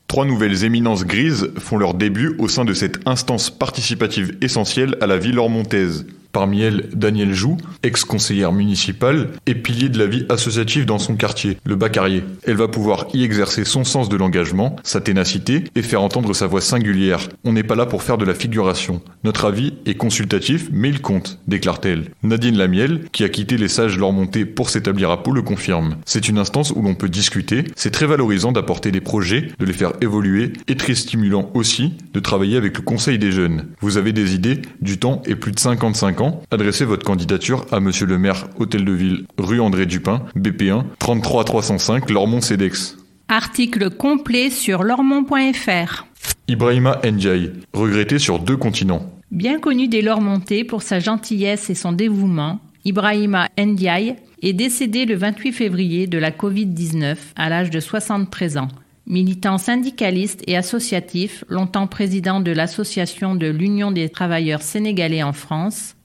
Trois 0.07 0.25
nouvelles 0.25 0.63
éminences 0.63 1.03
grises 1.03 1.51
font 1.57 1.77
leur 1.77 1.95
début 1.95 2.35
au 2.37 2.47
sein 2.47 2.63
de 2.63 2.73
cette 2.73 3.07
instance 3.07 3.49
participative 3.49 4.37
essentielle 4.41 4.95
à 5.01 5.07
la 5.07 5.17
vie 5.17 5.35
ormontaise. 5.35 6.05
Parmi 6.31 6.61
elles, 6.61 6.89
Daniel 6.93 7.33
Joux, 7.33 7.57
ex-conseillère 7.83 8.51
municipale 8.51 9.29
et 9.45 9.55
pilier 9.55 9.89
de 9.89 9.97
la 9.97 10.05
vie 10.05 10.25
associative 10.29 10.85
dans 10.85 10.99
son 10.99 11.15
quartier, 11.15 11.57
le 11.65 11.75
Bacarier. 11.75 12.23
Elle 12.43 12.57
va 12.57 12.67
pouvoir 12.67 13.07
y 13.13 13.23
exercer 13.23 13.65
son 13.65 13.83
sens 13.83 14.09
de 14.09 14.17
l'engagement, 14.17 14.75
sa 14.83 15.01
ténacité 15.01 15.63
et 15.75 15.81
faire 15.81 16.01
entendre 16.01 16.33
sa 16.33 16.47
voix 16.47 16.61
singulière. 16.61 17.27
On 17.43 17.53
n'est 17.53 17.63
pas 17.63 17.75
là 17.75 17.85
pour 17.85 18.03
faire 18.03 18.17
de 18.17 18.25
la 18.25 18.33
figuration. 18.33 19.01
Notre 19.23 19.45
avis 19.45 19.73
est 19.85 19.95
consultatif, 19.95 20.69
mais 20.71 20.89
il 20.89 21.01
compte, 21.01 21.39
déclare-t-elle. 21.47 22.11
Nadine 22.23 22.57
Lamiel, 22.57 23.05
qui 23.11 23.23
a 23.23 23.29
quitté 23.29 23.57
les 23.57 23.67
sages 23.67 23.97
Lormontais 23.97 24.45
pour 24.45 24.69
s'établir 24.69 25.11
à 25.11 25.23
Pau, 25.23 25.31
le 25.31 25.41
confirme. 25.41 25.97
C'est 26.05 26.29
une 26.29 26.37
instance 26.37 26.71
où 26.71 26.81
l'on 26.81 26.95
peut 26.95 27.09
discuter, 27.09 27.65
c'est 27.75 27.91
très 27.91 28.05
valorisant 28.05 28.51
d'apporter 28.51 28.91
des 28.91 29.01
projets, 29.01 29.47
de 29.59 29.65
les 29.65 29.73
faire 29.73 29.93
évoluer 30.01 30.53
et 30.67 30.75
très 30.75 30.95
stimulant 30.95 31.49
aussi 31.53 31.93
de 32.13 32.19
travailler 32.19 32.57
avec 32.57 32.77
le 32.77 32.83
conseil 32.83 33.17
des 33.17 33.31
jeunes. 33.31 33.65
Vous 33.81 33.97
avez 33.97 34.13
des 34.13 34.35
idées, 34.35 34.61
du 34.81 34.97
temps 34.97 35.21
et 35.25 35.35
plus 35.35 35.51
de 35.51 35.59
55 35.59 36.16
ans 36.21 36.41
adressez 36.51 36.85
votre 36.85 37.05
candidature 37.05 37.65
à 37.71 37.79
Monsieur 37.79 38.05
le 38.05 38.17
maire, 38.17 38.47
Hôtel 38.59 38.85
de 38.85 38.91
Ville, 38.91 39.25
rue 39.37 39.59
André 39.59 39.85
Dupin, 39.85 40.23
BP1, 40.35 40.83
33 40.99 41.43
305, 41.43 42.09
Lormont-Cedex. 42.09 42.97
Article 43.29 43.89
complet 43.89 44.49
sur 44.49 44.83
lormont.fr. 44.83 46.05
Ibrahima 46.47 46.99
Ndiaye, 47.03 47.51
regretté 47.73 48.19
sur 48.19 48.39
deux 48.39 48.55
continents. 48.55 49.11
Bien 49.31 49.59
connu 49.59 49.89
des 49.89 50.01
Lormontais 50.01 50.63
pour 50.63 50.81
sa 50.81 50.99
gentillesse 50.99 51.69
et 51.69 51.75
son 51.75 51.91
dévouement, 51.91 52.61
Ibrahima 52.85 53.49
Ndiaye 53.59 54.15
est 54.41 54.53
décédé 54.53 55.05
le 55.05 55.15
28 55.15 55.51
février 55.51 56.07
de 56.07 56.17
la 56.17 56.31
Covid-19 56.31 57.17
à 57.35 57.49
l'âge 57.49 57.69
de 57.69 57.81
73 57.81 58.57
ans. 58.57 58.69
Militant 59.05 59.57
syndicaliste 59.57 60.41
et 60.47 60.55
associatif, 60.55 61.43
longtemps 61.49 61.87
président 61.87 62.39
de 62.39 62.51
l'association 62.51 63.35
de 63.35 63.47
l'Union 63.47 63.91
des 63.91 64.07
travailleurs 64.07 64.61
sénégalais 64.61 65.23
en 65.23 65.33
France, 65.33 65.96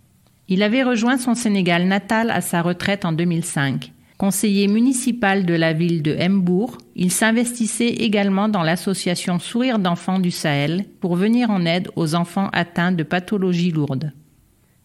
il 0.49 0.63
avait 0.63 0.83
rejoint 0.83 1.19
son 1.19 1.35
Sénégal 1.35 1.87
natal 1.87 2.31
à 2.31 2.41
sa 2.41 2.63
retraite 2.63 3.05
en 3.05 3.13
2005. 3.13 3.93
Conseiller 4.19 4.69
municipal 4.69 5.45
de 5.47 5.55
la 5.55 5.73
ville 5.73 6.03
de 6.03 6.17
Mbourg, 6.29 6.79
il 6.95 7.11
s'investissait 7.11 7.89
également 7.89 8.49
dans 8.49 8.63
l'association 8.63 9.39
Sourire 9.39 9.79
d'enfants 9.79 10.21
du 10.21 10.31
Sahel 10.31 10.85
pour 11.01 11.17
venir 11.17 11.51
en 11.51 11.65
aide 11.65 11.89
aux 11.97 12.15
enfants 12.15 12.49
atteints 12.53 12.93
de 12.93 13.03
pathologies 13.03 13.73
lourdes. 13.73 14.13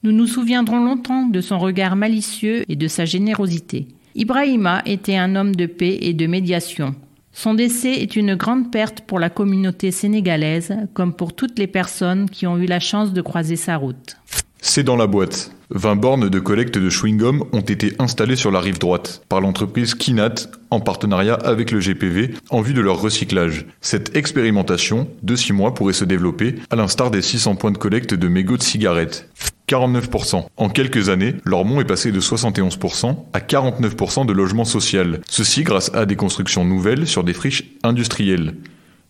Nous 0.04 0.12
nous 0.12 0.26
souviendrons 0.26 0.84
longtemps 0.84 1.26
de 1.26 1.42
son 1.42 1.60
regard 1.60 1.96
malicieux 1.96 2.64
et 2.68 2.76
de 2.76 2.88
sa 2.88 3.06
générosité. 3.06 3.88
Ibrahima 4.16 4.82
était 4.86 5.18
un 5.18 5.36
homme 5.36 5.56
de 5.56 5.66
paix 5.68 6.00
et 6.02 6.14
de 6.14 6.26
médiation. 6.26 6.96
Son 7.32 7.54
décès 7.54 8.02
est 8.02 8.16
une 8.16 8.34
grande 8.34 8.72
perte 8.72 9.02
pour 9.02 9.20
la 9.20 9.30
communauté 9.30 9.92
sénégalaise, 9.92 10.76
comme 10.96 11.14
pour 11.14 11.36
toutes 11.36 11.60
les 11.60 11.68
personnes 11.68 12.28
qui 12.28 12.48
ont 12.48 12.58
eu 12.58 12.66
la 12.66 12.80
chance 12.80 13.14
de 13.14 13.22
croiser 13.22 13.56
sa 13.56 13.76
route. 13.78 14.18
C'est 14.62 14.84
dans 14.84 14.96
la 14.96 15.08
boîte. 15.08 15.52
20 15.70 15.96
bornes 15.98 16.30
de 16.30 16.40
collecte 16.40 16.78
de 16.78 16.90
chewing-gum 16.90 17.44
ont 17.52 17.62
été 17.62 17.94
installées 18.00 18.38
sur 18.38 18.52
la 18.52 18.62
rive 18.62 18.80
droite 18.80 19.22
par 19.28 19.42
l'entreprise 19.42 19.96
Kinat 19.96 20.36
en 20.72 20.80
partenariat 20.80 21.34
avec 21.34 21.72
le 21.72 21.80
GPV 21.80 22.32
en 22.50 22.62
vue 22.62 22.74
de 22.74 22.80
leur 22.82 23.02
recyclage. 23.02 23.66
Cette 23.82 24.16
expérimentation 24.16 25.10
de 25.24 25.36
6 25.36 25.54
mois 25.54 25.74
pourrait 25.74 25.94
se 25.94 26.06
développer 26.06 26.56
à 26.70 26.78
l'instar 26.78 27.12
des 27.12 27.22
600 27.22 27.56
points 27.56 27.72
de 27.72 27.78
collecte 27.78 28.14
de 28.14 28.28
mégots 28.30 28.58
de 28.58 28.64
cigarettes. 28.64 29.30
49%. 29.68 30.46
En 30.56 30.70
quelques 30.70 31.10
années, 31.10 31.36
Lormont 31.44 31.82
est 31.82 31.86
passé 31.86 32.14
de 32.14 32.22
71% 32.22 33.18
à 33.34 33.40
49% 33.40 34.26
de 34.26 34.32
logement 34.32 34.64
social. 34.64 35.20
Ceci 35.30 35.64
grâce 35.64 35.94
à 35.94 36.06
des 36.06 36.16
constructions 36.16 36.64
nouvelles 36.64 37.06
sur 37.06 37.26
des 37.26 37.34
friches 37.34 37.66
industrielles. 37.84 38.56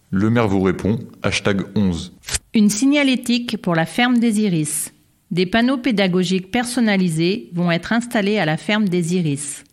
Le 0.09 0.31
maire 0.31 0.47
vous 0.47 0.61
répond, 0.61 0.97
hashtag 1.21 1.61
11. 1.75 2.13
Une 2.55 2.71
signalétique 2.71 3.61
pour 3.61 3.75
la 3.75 3.85
ferme 3.85 4.17
des 4.17 4.41
Iris. 4.41 4.93
Des 5.29 5.45
panneaux 5.45 5.77
pédagogiques 5.77 6.51
personnalisés 6.51 7.49
vont 7.53 7.69
être 7.69 7.91
installés 7.91 8.37
à 8.37 8.45
la 8.45 8.55
ferme 8.55 8.87
des 8.87 9.15
Iris. 9.15 9.65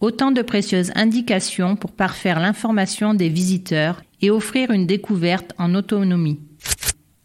Autant 0.00 0.30
de 0.32 0.42
précieuses 0.42 0.92
indications 0.94 1.76
pour 1.76 1.92
parfaire 1.92 2.40
l'information 2.40 3.14
des 3.14 3.30
visiteurs 3.30 4.02
et 4.20 4.30
offrir 4.30 4.70
une 4.70 4.86
découverte 4.86 5.54
en 5.58 5.74
autonomie. 5.74 6.40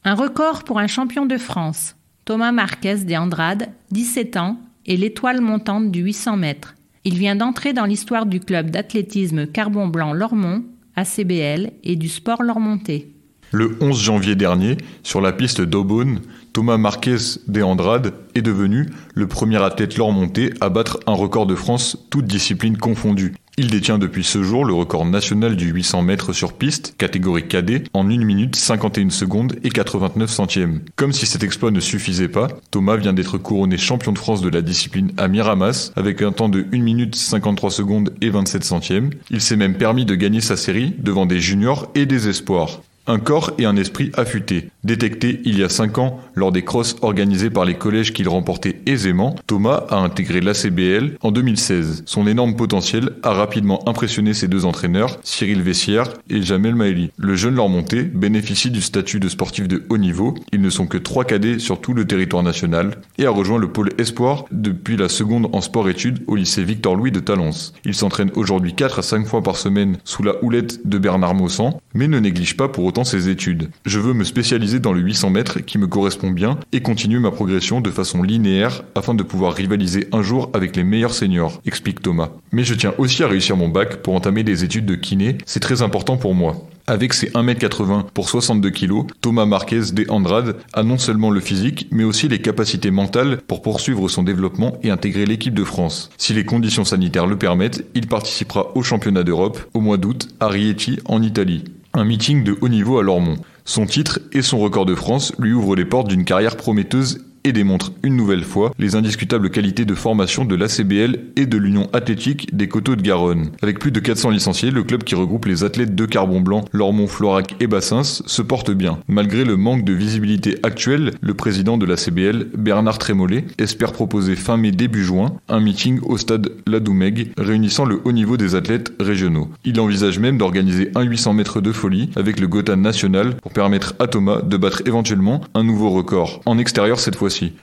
Un 0.05 0.15
record 0.15 0.63
pour 0.63 0.79
un 0.79 0.87
champion 0.87 1.25
de 1.25 1.37
France. 1.37 1.95
Thomas 2.25 2.53
Marquez 2.53 3.03
de 3.03 3.15
Andrade, 3.15 3.67
17 3.91 4.37
ans, 4.37 4.57
et 4.85 4.95
l'étoile 4.95 5.41
montante 5.41 5.91
du 5.91 6.01
800 6.01 6.37
mètres. 6.37 6.75
Il 7.03 7.17
vient 7.17 7.35
d'entrer 7.35 7.73
dans 7.73 7.85
l'histoire 7.85 8.25
du 8.25 8.39
club 8.39 8.69
d'athlétisme 8.69 9.45
Carbon 9.47 9.87
Blanc 9.87 10.13
Lormont, 10.13 10.63
ACBL, 10.95 11.71
et 11.83 11.95
du 11.97 12.07
sport 12.07 12.43
Lormontais. 12.43 13.07
Le 13.51 13.77
11 13.81 14.01
janvier 14.01 14.35
dernier, 14.35 14.77
sur 15.03 15.21
la 15.21 15.31
piste 15.31 15.61
d'Aubonne, 15.61 16.21
Thomas 16.53 16.77
Marquez 16.77 17.17
de 17.47 17.63
Andrade 17.63 18.13
est 18.35 18.43
devenu 18.43 18.87
le 19.15 19.27
premier 19.27 19.61
athlète 19.61 19.97
lormontais 19.97 20.51
à 20.61 20.69
battre 20.69 20.99
un 21.07 21.13
record 21.13 21.47
de 21.47 21.55
France, 21.55 21.97
toutes 22.11 22.27
disciplines 22.27 22.77
confondues. 22.77 23.33
Il 23.57 23.71
détient 23.71 23.97
depuis 23.97 24.23
ce 24.23 24.43
jour 24.43 24.63
le 24.63 24.73
record 24.73 25.05
national 25.05 25.55
du 25.55 25.71
800 25.71 26.03
mètres 26.03 26.31
sur 26.31 26.53
piste, 26.53 26.93
catégorie 26.99 27.47
cadet, 27.47 27.83
en 27.93 28.07
1 28.07 28.23
minute 28.23 28.55
51 28.55 29.09
secondes 29.09 29.55
et 29.63 29.69
89 29.69 30.29
centièmes. 30.29 30.81
Comme 30.95 31.11
si 31.11 31.25
cet 31.25 31.43
exploit 31.43 31.71
ne 31.71 31.79
suffisait 31.79 32.27
pas, 32.27 32.47
Thomas 32.69 32.97
vient 32.97 33.13
d'être 33.13 33.39
couronné 33.39 33.79
champion 33.79 34.11
de 34.11 34.19
France 34.19 34.41
de 34.41 34.49
la 34.49 34.61
discipline 34.61 35.11
à 35.17 35.27
Miramas 35.27 35.91
avec 35.95 36.21
un 36.21 36.31
temps 36.31 36.49
de 36.49 36.67
1 36.71 36.77
minute 36.77 37.15
53 37.15 37.71
secondes 37.71 38.13
et 38.21 38.29
27 38.29 38.63
centièmes. 38.63 39.09
Il 39.31 39.41
s'est 39.41 39.55
même 39.55 39.75
permis 39.75 40.05
de 40.05 40.13
gagner 40.13 40.41
sa 40.41 40.55
série 40.55 40.93
devant 40.99 41.25
des 41.25 41.39
juniors 41.39 41.89
et 41.95 42.05
des 42.05 42.27
espoirs. 42.27 42.81
Un 43.05 43.19
corps 43.19 43.51
et 43.57 43.65
un 43.65 43.75
esprit 43.75 44.11
affûtés. 44.15 44.69
Détecté 44.85 45.41
il 45.43 45.59
y 45.59 45.63
a 45.63 45.67
5 45.67 45.97
ans 45.97 46.21
lors 46.35 46.53
des 46.53 46.63
crosses 46.63 46.95
organisées 47.01 47.49
par 47.49 47.65
les 47.65 47.73
collèges 47.73 48.13
qu'il 48.13 48.29
remportait 48.29 48.81
aisément, 48.85 49.35
Thomas 49.45 49.83
a 49.89 49.97
intégré 49.97 50.39
l'ACBL 50.39 51.17
en 51.21 51.31
2016. 51.31 52.03
Son 52.05 52.27
énorme 52.27 52.55
potentiel 52.55 53.11
a 53.21 53.33
rapidement 53.33 53.85
impressionné 53.89 54.33
ses 54.33 54.47
deux 54.47 54.63
entraîneurs, 54.63 55.19
Cyril 55.21 55.61
Vessière 55.61 56.13
et 56.29 56.41
Jamel 56.41 56.75
Maëli. 56.75 57.11
Le 57.17 57.35
jeune 57.35 57.55
Lormontais 57.55 58.03
bénéficie 58.03 58.71
du 58.71 58.81
statut 58.81 59.19
de 59.19 59.27
sportif 59.27 59.67
de 59.67 59.83
haut 59.89 59.97
niveau. 59.97 60.35
Ils 60.53 60.61
ne 60.61 60.69
sont 60.69 60.87
que 60.87 60.97
trois 60.97 61.25
cadets 61.25 61.59
sur 61.59 61.81
tout 61.81 61.93
le 61.93 62.07
territoire 62.07 62.43
national 62.43 63.01
et 63.17 63.25
a 63.25 63.31
rejoint 63.31 63.59
le 63.59 63.67
pôle 63.67 63.89
espoir 63.97 64.45
depuis 64.51 64.95
la 64.95 65.09
seconde 65.09 65.49
en 65.51 65.59
sport-études 65.59 66.23
au 66.27 66.37
lycée 66.37 66.63
Victor-Louis 66.63 67.11
de 67.11 67.19
Talence. 67.19 67.73
Il 67.83 67.95
s'entraîne 67.95 68.31
aujourd'hui 68.35 68.75
4 68.75 68.99
à 68.99 69.01
5 69.01 69.27
fois 69.27 69.43
par 69.43 69.57
semaine 69.57 69.97
sous 70.05 70.23
la 70.23 70.41
houlette 70.41 70.87
de 70.87 70.97
Bernard 70.97 71.35
Maussan, 71.35 71.81
mais 71.93 72.07
ne 72.07 72.19
néglige 72.19 72.55
pas 72.55 72.69
pour 72.69 72.92
ses 73.03 73.29
études. 73.29 73.71
Je 73.87 73.99
veux 73.99 74.13
me 74.13 74.23
spécialiser 74.23 74.79
dans 74.79 74.93
le 74.93 75.01
800 75.01 75.31
mètres 75.31 75.59
qui 75.61 75.79
me 75.79 75.87
correspond 75.87 76.29
bien 76.29 76.59
et 76.71 76.81
continuer 76.81 77.17
ma 77.17 77.31
progression 77.31 77.81
de 77.81 77.89
façon 77.89 78.21
linéaire 78.21 78.83
afin 78.93 79.15
de 79.15 79.23
pouvoir 79.23 79.53
rivaliser 79.53 80.07
un 80.11 80.21
jour 80.21 80.51
avec 80.53 80.75
les 80.75 80.83
meilleurs 80.83 81.15
seniors, 81.15 81.59
explique 81.65 82.03
Thomas. 82.03 82.29
Mais 82.51 82.63
je 82.63 82.75
tiens 82.75 82.93
aussi 82.99 83.23
à 83.23 83.27
réussir 83.27 83.57
mon 83.57 83.69
bac 83.69 84.03
pour 84.03 84.13
entamer 84.13 84.43
des 84.43 84.63
études 84.63 84.85
de 84.85 84.93
kiné, 84.93 85.39
c'est 85.47 85.59
très 85.59 85.81
important 85.81 86.17
pour 86.17 86.35
moi. 86.35 86.67
Avec 86.85 87.13
ses 87.13 87.29
1m80 87.29 88.07
pour 88.13 88.27
62 88.27 88.69
kg, 88.69 89.05
Thomas 89.21 89.45
Marquez 89.45 89.93
de 89.93 90.05
Andrade 90.09 90.57
a 90.73 90.83
non 90.83 90.97
seulement 90.97 91.29
le 91.29 91.39
physique, 91.39 91.87
mais 91.91 92.03
aussi 92.03 92.27
les 92.27 92.41
capacités 92.41 92.91
mentales 92.91 93.39
pour 93.47 93.61
poursuivre 93.61 94.09
son 94.09 94.21
développement 94.21 94.77
et 94.83 94.89
intégrer 94.89 95.25
l'équipe 95.25 95.53
de 95.53 95.63
France. 95.63 96.09
Si 96.17 96.33
les 96.33 96.43
conditions 96.43 96.83
sanitaires 96.83 97.27
le 97.27 97.37
permettent, 97.37 97.85
il 97.95 98.07
participera 98.07 98.75
au 98.75 98.83
championnat 98.83 99.23
d'Europe 99.23 99.61
au 99.73 99.79
mois 99.79 99.95
d'août 99.95 100.27
à 100.41 100.49
Rieti 100.49 100.99
en 101.05 101.21
Italie. 101.21 101.63
Un 101.95 102.05
meeting 102.05 102.43
de 102.43 102.57
haut 102.59 102.69
niveau 102.69 102.97
à 102.97 103.03
Lormont. 103.03 103.37
Son 103.65 103.85
titre 103.85 104.19
et 104.31 104.41
son 104.41 104.57
record 104.57 104.87
de 104.87 104.95
France 104.95 105.31
lui 105.37 105.53
ouvrent 105.53 105.75
les 105.75 105.85
portes 105.85 106.07
d'une 106.07 106.25
carrière 106.25 106.57
prometteuse 106.57 107.23
et 107.43 107.53
démontre 107.53 107.91
une 108.03 108.15
nouvelle 108.15 108.43
fois 108.43 108.73
les 108.79 108.95
indiscutables 108.95 109.49
qualités 109.49 109.85
de 109.85 109.95
formation 109.95 110.45
de 110.45 110.55
l'ACBL 110.55 111.19
et 111.35 111.45
de 111.45 111.57
l'Union 111.57 111.89
athlétique 111.93 112.55
des 112.55 112.67
Coteaux 112.67 112.95
de 112.95 113.01
Garonne. 113.01 113.51
Avec 113.61 113.79
plus 113.79 113.91
de 113.91 113.99
400 113.99 114.29
licenciés, 114.29 114.71
le 114.71 114.83
club 114.83 115.03
qui 115.03 115.15
regroupe 115.15 115.45
les 115.45 115.63
athlètes 115.63 115.95
de 115.95 116.05
Carbon 116.05 116.41
Blanc, 116.41 116.65
Lormont, 116.71 117.07
Florac 117.07 117.55
et 117.59 117.67
Bassins 117.67 118.03
se 118.03 118.41
porte 118.41 118.71
bien. 118.71 118.99
Malgré 119.07 119.43
le 119.43 119.57
manque 119.57 119.83
de 119.83 119.93
visibilité 119.93 120.57
actuelle, 120.63 121.11
le 121.21 121.33
président 121.33 121.77
de 121.77 121.85
l'ACBL, 121.85 122.47
Bernard 122.57 122.97
Trémollet, 122.97 123.45
espère 123.57 123.91
proposer 123.91 124.35
fin 124.35 124.57
mai 124.57 124.71
début 124.71 125.03
juin 125.03 125.33
un 125.49 125.59
meeting 125.59 125.99
au 126.03 126.17
stade 126.17 126.51
Ladoumègue 126.67 127.31
réunissant 127.37 127.85
le 127.85 127.99
haut 128.03 128.11
niveau 128.11 128.37
des 128.37 128.55
athlètes 128.55 128.93
régionaux. 128.99 129.49
Il 129.65 129.79
envisage 129.79 130.19
même 130.19 130.37
d'organiser 130.37 130.91
un 130.95 131.01
800 131.01 131.33
mètres 131.33 131.61
de 131.61 131.71
folie 131.71 132.09
avec 132.15 132.39
le 132.39 132.47
Gotham 132.47 132.81
national 132.81 133.35
pour 133.35 133.51
permettre 133.51 133.95
à 133.99 134.07
Thomas 134.07 134.41
de 134.41 134.57
battre 134.57 134.83
éventuellement 134.85 135.41
un 135.53 135.63
nouveau 135.63 135.89
record. 135.89 136.41
En 136.45 136.57
extérieur 136.57 136.99
cette 136.99 137.15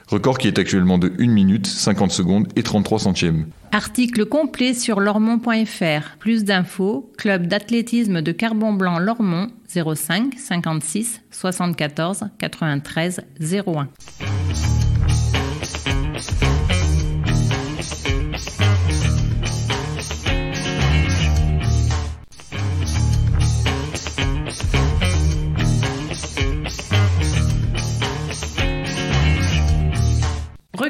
Record 0.07 0.37
qui 0.37 0.47
est 0.47 0.59
actuellement 0.59 0.97
de 0.97 1.13
1 1.19 1.27
minute, 1.27 1.67
50 1.67 2.11
secondes 2.11 2.47
et 2.55 2.63
33 2.63 2.99
centièmes. 2.99 3.47
Article 3.71 4.25
complet 4.25 4.73
sur 4.73 4.99
lormont.fr. 4.99 6.17
Plus 6.19 6.43
d'infos, 6.43 7.11
club 7.17 7.47
d'athlétisme 7.47 8.21
de 8.21 8.31
Carbon 8.31 8.73
Blanc 8.73 8.99
Lormont 8.99 9.49
05 9.67 10.33
56 10.37 11.21
74 11.31 12.25
93 12.37 13.21
01. 13.39 14.70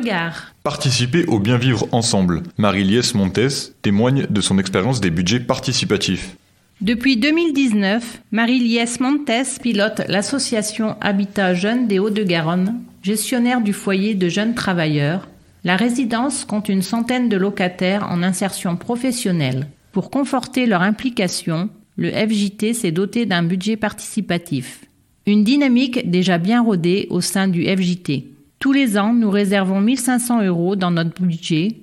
Regard. 0.02 0.56
Participer 0.64 1.26
au 1.26 1.38
bien 1.38 1.58
vivre 1.58 1.88
ensemble. 1.92 2.42
Marie-Liesse 2.58 3.14
Montes 3.14 3.74
témoigne 3.84 4.26
de 4.28 4.42
son 4.42 4.58
expérience 4.58 5.00
des 5.00 5.12
budgets 5.12 5.40
participatifs. 5.40 6.36
Depuis 6.82 7.18
2019, 7.18 8.22
Marie-Liesse 8.32 9.00
Montes 9.00 9.60
pilote 9.62 10.02
l'association 10.08 10.96
Habitat 11.02 11.54
Jeunes 11.54 11.88
des 11.88 12.00
Hauts-de-Garonne, 12.00 12.82
gestionnaire 13.04 13.62
du 13.62 13.74
foyer 13.74 14.16
de 14.16 14.28
jeunes 14.28 14.56
travailleurs. 14.56 15.28
La 15.64 15.76
résidence 15.76 16.46
compte 16.46 16.70
une 16.70 16.82
centaine 16.82 17.30
de 17.30 17.38
locataires 17.38 18.08
en 18.10 18.24
insertion 18.24 18.78
professionnelle. 18.78 19.68
Pour 19.92 20.10
conforter 20.10 20.66
leur 20.66 20.82
implication, 20.82 21.70
le 21.96 22.10
FJT 22.10 22.74
s'est 22.74 22.92
doté 22.92 23.28
d'un 23.28 23.44
budget 23.44 23.78
participatif. 23.78 24.82
Une 25.28 25.44
dynamique 25.44 26.10
déjà 26.10 26.40
bien 26.40 26.64
rodée 26.64 27.06
au 27.12 27.22
sein 27.22 27.48
du 27.48 27.66
FJT. 27.66 28.31
Tous 28.62 28.74
les 28.74 29.00
ans, 29.00 29.12
nous 29.12 29.32
réservons 29.32 29.82
1500 29.82 30.46
euros 30.46 30.76
dans 30.76 30.92
notre 30.92 31.20
budget. 31.20 31.78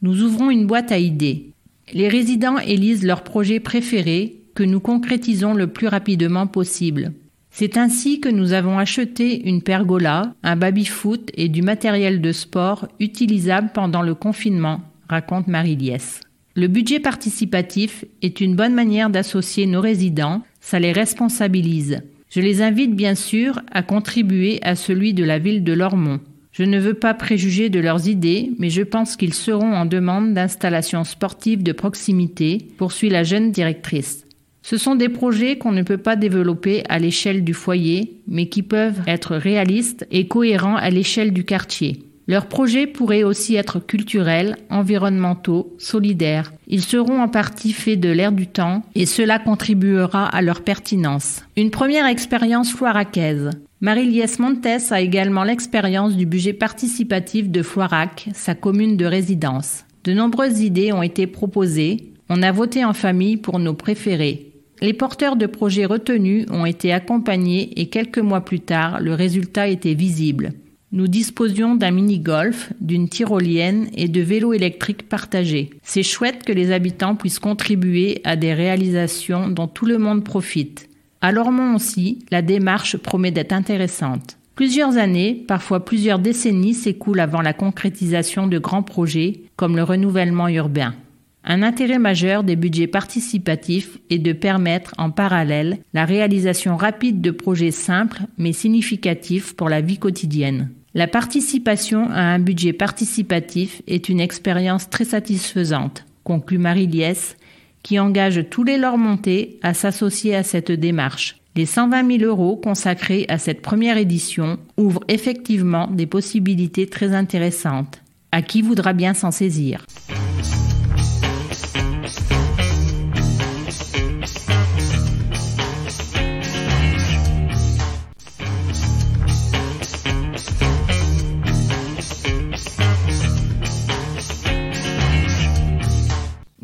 Nous 0.00 0.22
ouvrons 0.22 0.48
une 0.48 0.66
boîte 0.66 0.90
à 0.90 0.96
idées. 0.96 1.52
Les 1.92 2.08
résidents 2.08 2.56
élisent 2.56 3.04
leurs 3.04 3.22
projets 3.22 3.60
préférés 3.60 4.40
que 4.54 4.62
nous 4.62 4.80
concrétisons 4.80 5.52
le 5.52 5.66
plus 5.66 5.88
rapidement 5.88 6.46
possible. 6.46 7.12
C'est 7.50 7.76
ainsi 7.76 8.18
que 8.18 8.30
nous 8.30 8.54
avons 8.54 8.78
acheté 8.78 9.46
une 9.46 9.60
pergola, 9.60 10.32
un 10.42 10.56
baby-foot 10.56 11.30
et 11.34 11.50
du 11.50 11.60
matériel 11.60 12.22
de 12.22 12.32
sport 12.32 12.88
utilisable 12.98 13.68
pendant 13.74 14.00
le 14.00 14.14
confinement, 14.14 14.80
raconte 15.10 15.48
Marie-Liesse. 15.48 16.20
Le 16.54 16.66
budget 16.66 17.00
participatif 17.00 18.06
est 18.22 18.40
une 18.40 18.56
bonne 18.56 18.74
manière 18.74 19.10
d'associer 19.10 19.66
nos 19.66 19.82
résidents, 19.82 20.40
ça 20.62 20.78
les 20.80 20.92
responsabilise. 20.92 22.00
Je 22.34 22.40
les 22.40 22.62
invite 22.62 22.96
bien 22.96 23.14
sûr 23.14 23.60
à 23.70 23.82
contribuer 23.82 24.58
à 24.62 24.74
celui 24.74 25.12
de 25.12 25.22
la 25.22 25.38
ville 25.38 25.64
de 25.64 25.74
Lormont. 25.74 26.18
Je 26.50 26.62
ne 26.62 26.78
veux 26.78 26.94
pas 26.94 27.12
préjuger 27.12 27.68
de 27.68 27.78
leurs 27.78 28.08
idées, 28.08 28.52
mais 28.58 28.70
je 28.70 28.80
pense 28.80 29.16
qu'ils 29.16 29.34
seront 29.34 29.74
en 29.74 29.84
demande 29.84 30.32
d'installations 30.32 31.04
sportives 31.04 31.62
de 31.62 31.72
proximité, 31.72 32.56
poursuit 32.78 33.10
la 33.10 33.22
jeune 33.22 33.52
directrice. 33.52 34.26
Ce 34.62 34.78
sont 34.78 34.94
des 34.94 35.10
projets 35.10 35.58
qu'on 35.58 35.72
ne 35.72 35.82
peut 35.82 35.98
pas 35.98 36.16
développer 36.16 36.84
à 36.88 36.98
l'échelle 36.98 37.44
du 37.44 37.52
foyer, 37.52 38.22
mais 38.26 38.46
qui 38.46 38.62
peuvent 38.62 39.02
être 39.06 39.36
réalistes 39.36 40.06
et 40.10 40.26
cohérents 40.26 40.76
à 40.76 40.88
l'échelle 40.88 41.34
du 41.34 41.44
quartier. 41.44 41.98
Leurs 42.32 42.46
projets 42.46 42.86
pourraient 42.86 43.24
aussi 43.24 43.56
être 43.56 43.78
culturels, 43.78 44.56
environnementaux, 44.70 45.76
solidaires. 45.76 46.50
Ils 46.66 46.80
seront 46.80 47.20
en 47.20 47.28
partie 47.28 47.74
faits 47.74 48.00
de 48.00 48.08
l'air 48.08 48.32
du 48.32 48.46
temps 48.46 48.80
et 48.94 49.04
cela 49.04 49.38
contribuera 49.38 50.28
à 50.28 50.40
leur 50.40 50.62
pertinence. 50.62 51.42
Une 51.58 51.70
première 51.70 52.06
expérience 52.06 52.72
floiracaise. 52.72 53.50
Marie-Liès 53.82 54.38
Montes 54.38 54.66
a 54.92 55.02
également 55.02 55.44
l'expérience 55.44 56.16
du 56.16 56.24
budget 56.24 56.54
participatif 56.54 57.50
de 57.50 57.62
Floirac, 57.62 58.30
sa 58.32 58.54
commune 58.54 58.96
de 58.96 59.04
résidence. 59.04 59.84
De 60.04 60.14
nombreuses 60.14 60.60
idées 60.60 60.94
ont 60.94 61.02
été 61.02 61.26
proposées. 61.26 62.14
On 62.30 62.42
a 62.42 62.50
voté 62.50 62.82
en 62.82 62.94
famille 62.94 63.36
pour 63.36 63.58
nos 63.58 63.74
préférés. 63.74 64.52
Les 64.80 64.94
porteurs 64.94 65.36
de 65.36 65.44
projets 65.44 65.84
retenus 65.84 66.46
ont 66.50 66.64
été 66.64 66.94
accompagnés 66.94 67.78
et 67.78 67.90
quelques 67.90 68.16
mois 68.16 68.40
plus 68.40 68.60
tard, 68.60 69.00
le 69.02 69.12
résultat 69.12 69.68
était 69.68 69.92
visible. 69.92 70.54
Nous 70.94 71.08
disposions 71.08 71.74
d'un 71.74 71.90
mini-golf, 71.90 72.70
d'une 72.82 73.08
tyrolienne 73.08 73.88
et 73.94 74.08
de 74.08 74.20
vélos 74.20 74.52
électriques 74.52 75.08
partagés. 75.08 75.70
C'est 75.82 76.02
chouette 76.02 76.44
que 76.44 76.52
les 76.52 76.70
habitants 76.70 77.16
puissent 77.16 77.38
contribuer 77.38 78.20
à 78.24 78.36
des 78.36 78.52
réalisations 78.52 79.48
dont 79.48 79.68
tout 79.68 79.86
le 79.86 79.96
monde 79.96 80.22
profite. 80.22 80.90
À 81.22 81.32
Lormont 81.32 81.76
aussi, 81.76 82.18
la 82.30 82.42
démarche 82.42 82.98
promet 82.98 83.30
d'être 83.30 83.54
intéressante. 83.54 84.36
Plusieurs 84.54 84.98
années, 84.98 85.32
parfois 85.48 85.82
plusieurs 85.82 86.18
décennies 86.18 86.74
s'écoulent 86.74 87.20
avant 87.20 87.40
la 87.40 87.54
concrétisation 87.54 88.46
de 88.46 88.58
grands 88.58 88.82
projets 88.82 89.40
comme 89.56 89.76
le 89.76 89.84
renouvellement 89.84 90.48
urbain. 90.48 90.94
Un 91.42 91.62
intérêt 91.62 91.98
majeur 91.98 92.44
des 92.44 92.54
budgets 92.54 92.86
participatifs 92.86 93.96
est 94.10 94.18
de 94.18 94.34
permettre 94.34 94.92
en 94.98 95.10
parallèle 95.10 95.78
la 95.94 96.04
réalisation 96.04 96.76
rapide 96.76 97.22
de 97.22 97.30
projets 97.30 97.70
simples 97.70 98.20
mais 98.36 98.52
significatifs 98.52 99.56
pour 99.56 99.70
la 99.70 99.80
vie 99.80 99.96
quotidienne. 99.96 100.68
La 100.94 101.06
participation 101.06 102.10
à 102.10 102.20
un 102.20 102.38
budget 102.38 102.74
participatif 102.74 103.80
est 103.86 104.10
une 104.10 104.20
expérience 104.20 104.90
très 104.90 105.06
satisfaisante, 105.06 106.04
conclut 106.22 106.58
Marie 106.58 106.86
Liès, 106.86 107.38
qui 107.82 107.98
engage 107.98 108.44
tous 108.50 108.62
les 108.62 108.78
montés 108.78 109.58
à 109.62 109.72
s'associer 109.72 110.36
à 110.36 110.42
cette 110.42 110.70
démarche. 110.70 111.36
Les 111.56 111.64
120 111.64 112.18
000 112.18 112.30
euros 112.30 112.56
consacrés 112.56 113.24
à 113.28 113.38
cette 113.38 113.62
première 113.62 113.96
édition 113.96 114.58
ouvrent 114.76 115.04
effectivement 115.08 115.86
des 115.86 116.06
possibilités 116.06 116.86
très 116.86 117.14
intéressantes. 117.14 118.02
À 118.30 118.42
qui 118.42 118.60
voudra 118.60 118.92
bien 118.92 119.14
s'en 119.14 119.30
saisir? 119.30 119.86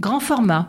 Grand 0.01 0.21
format 0.21 0.69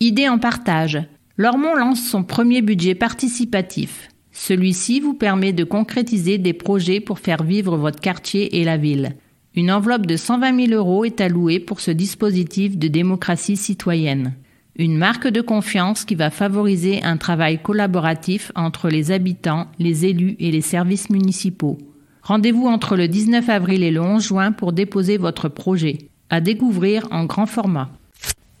Idée 0.00 0.26
en 0.26 0.38
partage. 0.38 1.02
Lormont 1.36 1.74
lance 1.74 2.02
son 2.02 2.22
premier 2.22 2.62
budget 2.62 2.94
participatif. 2.94 4.08
Celui-ci 4.32 5.00
vous 5.00 5.12
permet 5.12 5.52
de 5.52 5.64
concrétiser 5.64 6.38
des 6.38 6.54
projets 6.54 7.00
pour 7.00 7.18
faire 7.18 7.42
vivre 7.42 7.76
votre 7.76 8.00
quartier 8.00 8.58
et 8.58 8.64
la 8.64 8.78
ville. 8.78 9.16
Une 9.54 9.70
enveloppe 9.70 10.06
de 10.06 10.16
120 10.16 10.68
000 10.68 10.72
euros 10.72 11.04
est 11.04 11.20
allouée 11.20 11.60
pour 11.60 11.80
ce 11.80 11.90
dispositif 11.90 12.78
de 12.78 12.88
démocratie 12.88 13.58
citoyenne. 13.58 14.32
Une 14.76 14.96
marque 14.96 15.28
de 15.28 15.42
confiance 15.42 16.06
qui 16.06 16.14
va 16.14 16.30
favoriser 16.30 17.02
un 17.02 17.18
travail 17.18 17.60
collaboratif 17.60 18.50
entre 18.54 18.88
les 18.88 19.10
habitants, 19.10 19.66
les 19.78 20.06
élus 20.06 20.36
et 20.38 20.50
les 20.50 20.62
services 20.62 21.10
municipaux. 21.10 21.76
Rendez-vous 22.22 22.66
entre 22.66 22.96
le 22.96 23.08
19 23.08 23.46
avril 23.50 23.82
et 23.82 23.90
le 23.90 24.00
11 24.00 24.26
juin 24.26 24.52
pour 24.52 24.72
déposer 24.72 25.18
votre 25.18 25.50
projet. 25.50 25.98
À 26.30 26.40
découvrir 26.40 27.06
en 27.10 27.26
grand 27.26 27.46
format. 27.46 27.90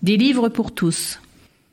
Des 0.02 0.16
livres 0.16 0.48
pour 0.48 0.72
tous. 0.72 1.20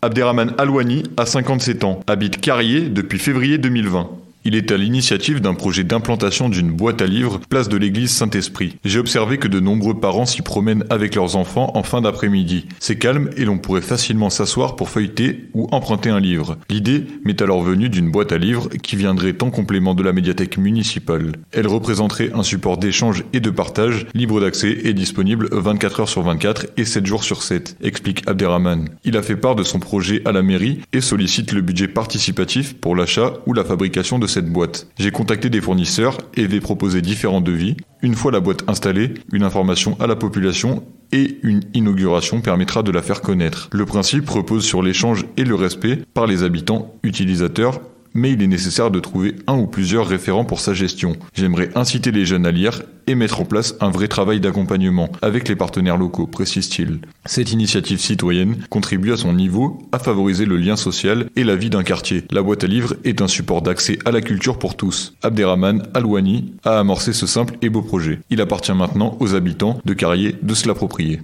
Abderrahman 0.01 0.53
Alouani 0.57 1.03
a 1.15 1.25
57 1.25 1.85
ans, 1.85 2.01
habite 2.07 2.41
Carrier 2.41 2.81
depuis 2.89 3.19
février 3.19 3.57
2020. 3.57 4.09
Il 4.47 4.55
est 4.55 4.71
à 4.71 4.77
l'initiative 4.77 5.41
d'un 5.41 5.55
projet 5.55 5.83
d'implantation 5.83 6.47
d'une 6.47 6.71
boîte 6.71 7.01
à 7.01 7.05
livres 7.05 7.41
place 7.49 7.67
de 7.67 7.75
l'église 7.75 8.12
Saint-Esprit. 8.12 8.77
J'ai 8.86 8.97
observé 8.97 9.39
que 9.39 9.49
de 9.49 9.60
nombreux 9.60 9.99
parents 9.99 10.25
s'y 10.25 10.41
promènent 10.41 10.86
avec 10.89 11.15
leurs 11.15 11.36
enfants 11.36 11.73
en 11.75 11.83
fin 11.83 11.99
d'après-midi. 11.99 12.65
C'est 12.79 12.97
calme 12.97 13.29
et 13.36 13.43
l'on 13.43 13.57
pourrait 13.57 13.81
facilement 13.81 14.29
s'asseoir 14.29 14.77
pour 14.77 14.88
feuilleter 14.88 15.49
ou 15.53 15.67
emprunter 15.73 16.12
un 16.12 16.21
livre. 16.21 16.55
L'idée 16.69 17.03
m'est 17.25 17.41
alors 17.41 17.62
venue 17.62 17.89
d'une 17.89 18.10
boîte 18.10 18.31
à 18.31 18.38
livres 18.38 18.69
qui 18.69 18.95
viendrait 18.95 19.36
en 19.43 19.49
complément 19.49 19.95
de 19.95 20.03
la 20.03 20.13
médiathèque 20.13 20.57
municipale. 20.57 21.33
Elle 21.51 21.67
représenterait 21.67 22.31
un 22.33 22.43
support 22.43 22.77
d'échange 22.77 23.25
et 23.33 23.41
de 23.41 23.49
partage 23.49 24.07
libre 24.13 24.39
d'accès 24.39 24.77
et 24.86 24.93
disponible 24.93 25.49
24 25.51 25.99
heures 25.99 26.07
sur 26.07 26.21
24 26.21 26.67
et 26.77 26.86
7 26.86 27.05
jours 27.05 27.25
sur 27.25 27.43
7, 27.43 27.75
explique 27.81 28.25
Abderrahman. 28.29 28.88
Il 29.03 29.17
a 29.17 29.23
fait 29.23 29.36
part 29.36 29.55
de 29.57 29.63
son 29.63 29.79
projet 29.79 30.21
à 30.23 30.31
la 30.31 30.41
mairie 30.41 30.79
et 30.93 31.01
sollicite 31.01 31.51
le 31.51 31.60
budget 31.60 31.89
participatif 31.89 32.75
pour 32.75 32.95
l'achat 32.95 33.33
ou 33.45 33.51
la 33.51 33.65
fabrication 33.65 34.19
de 34.19 34.37
cette 34.37 34.37
boîte. 34.45 34.88
J'ai 34.97 35.12
contacté 35.12 35.50
des 35.50 35.62
fournisseurs 35.62 36.17
et 36.36 36.47
vais 36.47 36.60
proposer 36.60 37.02
différents 37.02 37.41
devis. 37.41 37.76
Une 38.02 38.15
fois 38.15 38.32
la 38.32 38.39
boîte 38.39 38.63
installée, 38.67 39.13
une 39.34 39.43
information 39.43 39.97
à 40.00 40.08
la 40.08 40.15
population 40.15 40.84
et 41.12 41.38
une 41.43 41.62
inauguration 41.73 42.41
permettra 42.41 42.84
de 42.84 42.91
la 42.91 43.02
faire 43.02 43.21
connaître. 43.21 43.69
Le 43.71 43.86
principe 43.86 44.30
repose 44.30 44.65
sur 44.65 44.84
l'échange 44.84 45.26
et 45.38 45.43
le 45.43 45.56
respect 45.56 46.00
par 46.13 46.28
les 46.28 46.43
habitants, 46.43 46.95
utilisateurs 47.04 47.82
mais 48.17 48.32
il 48.32 48.41
est 48.41 48.47
nécessaire 48.47 48.89
de 48.89 48.99
trouver 48.99 49.36
un 49.45 49.58
ou 49.58 49.67
plusieurs 49.67 50.08
référents 50.08 50.43
pour 50.43 50.60
sa 50.60 50.73
gestion. 50.73 51.15
J'aimerais 51.36 51.69
inciter 51.75 52.12
les 52.12 52.25
jeunes 52.25 52.47
à 52.47 52.51
lire 52.51 52.82
et 53.06 53.13
mettre 53.13 53.39
en 53.39 53.45
place 53.45 53.75
un 53.80 53.91
vrai 53.91 54.08
travail 54.08 54.39
d'accompagnement 54.39 55.10
avec 55.21 55.47
les 55.47 55.56
partenaires 55.56 55.97
locaux, 55.97 56.25
précise-t-il. 56.25 56.99
Cette 57.25 57.51
initiative 57.51 57.99
citoyenne 57.99 58.58
contribue 58.69 59.13
à 59.13 59.17
son 59.17 59.34
niveau 59.34 59.77
à 59.91 59.99
favoriser 59.99 60.45
le 60.45 60.58
lien 60.58 60.75
social 60.75 61.30
et 61.36 61.43
la 61.43 61.56
vie 61.56 61.69
d'un 61.69 61.84
quartier. 61.84 62.23
La 62.32 62.41
boîte 62.41 62.63
à 62.63 62.67
livres 62.67 62.95
est 63.06 63.21
un 63.21 63.27
support 63.27 63.62
d'accès 63.62 63.99
à 64.03 64.12
la 64.12 64.21
culture 64.21 64.58
pour 64.58 64.75
tous. 64.75 65.13
Abderrahman 65.21 65.88
Alouani 65.93 66.53
a 66.65 66.80
amorcé 66.80 67.13
ce 67.13 67.27
simple 67.27 67.56
et 67.62 67.69
beau 67.69 67.84
projet. 67.84 68.19
Il 68.32 68.41
appartient 68.41 68.73
maintenant 68.73 69.15
aux 69.19 69.36
habitants 69.36 69.80
de 69.86 69.93
Carrier 69.93 70.36
de 70.41 70.53
se 70.56 70.67
l'approprier. 70.67 71.21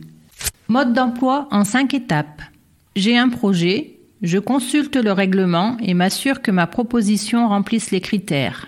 Mode 0.67 0.93
d'emploi 0.93 1.47
en 1.49 1.65
cinq 1.65 1.95
étapes. 1.95 2.41
J'ai 2.95 3.17
un 3.17 3.29
projet, 3.29 3.92
je 4.23 4.39
consulte 4.39 4.95
le 4.95 5.12
règlement 5.12 5.77
et 5.81 5.93
m'assure 5.93 6.41
que 6.41 6.51
ma 6.51 6.65
proposition 6.65 7.49
remplisse 7.49 7.91
les 7.91 8.01
critères. 8.01 8.67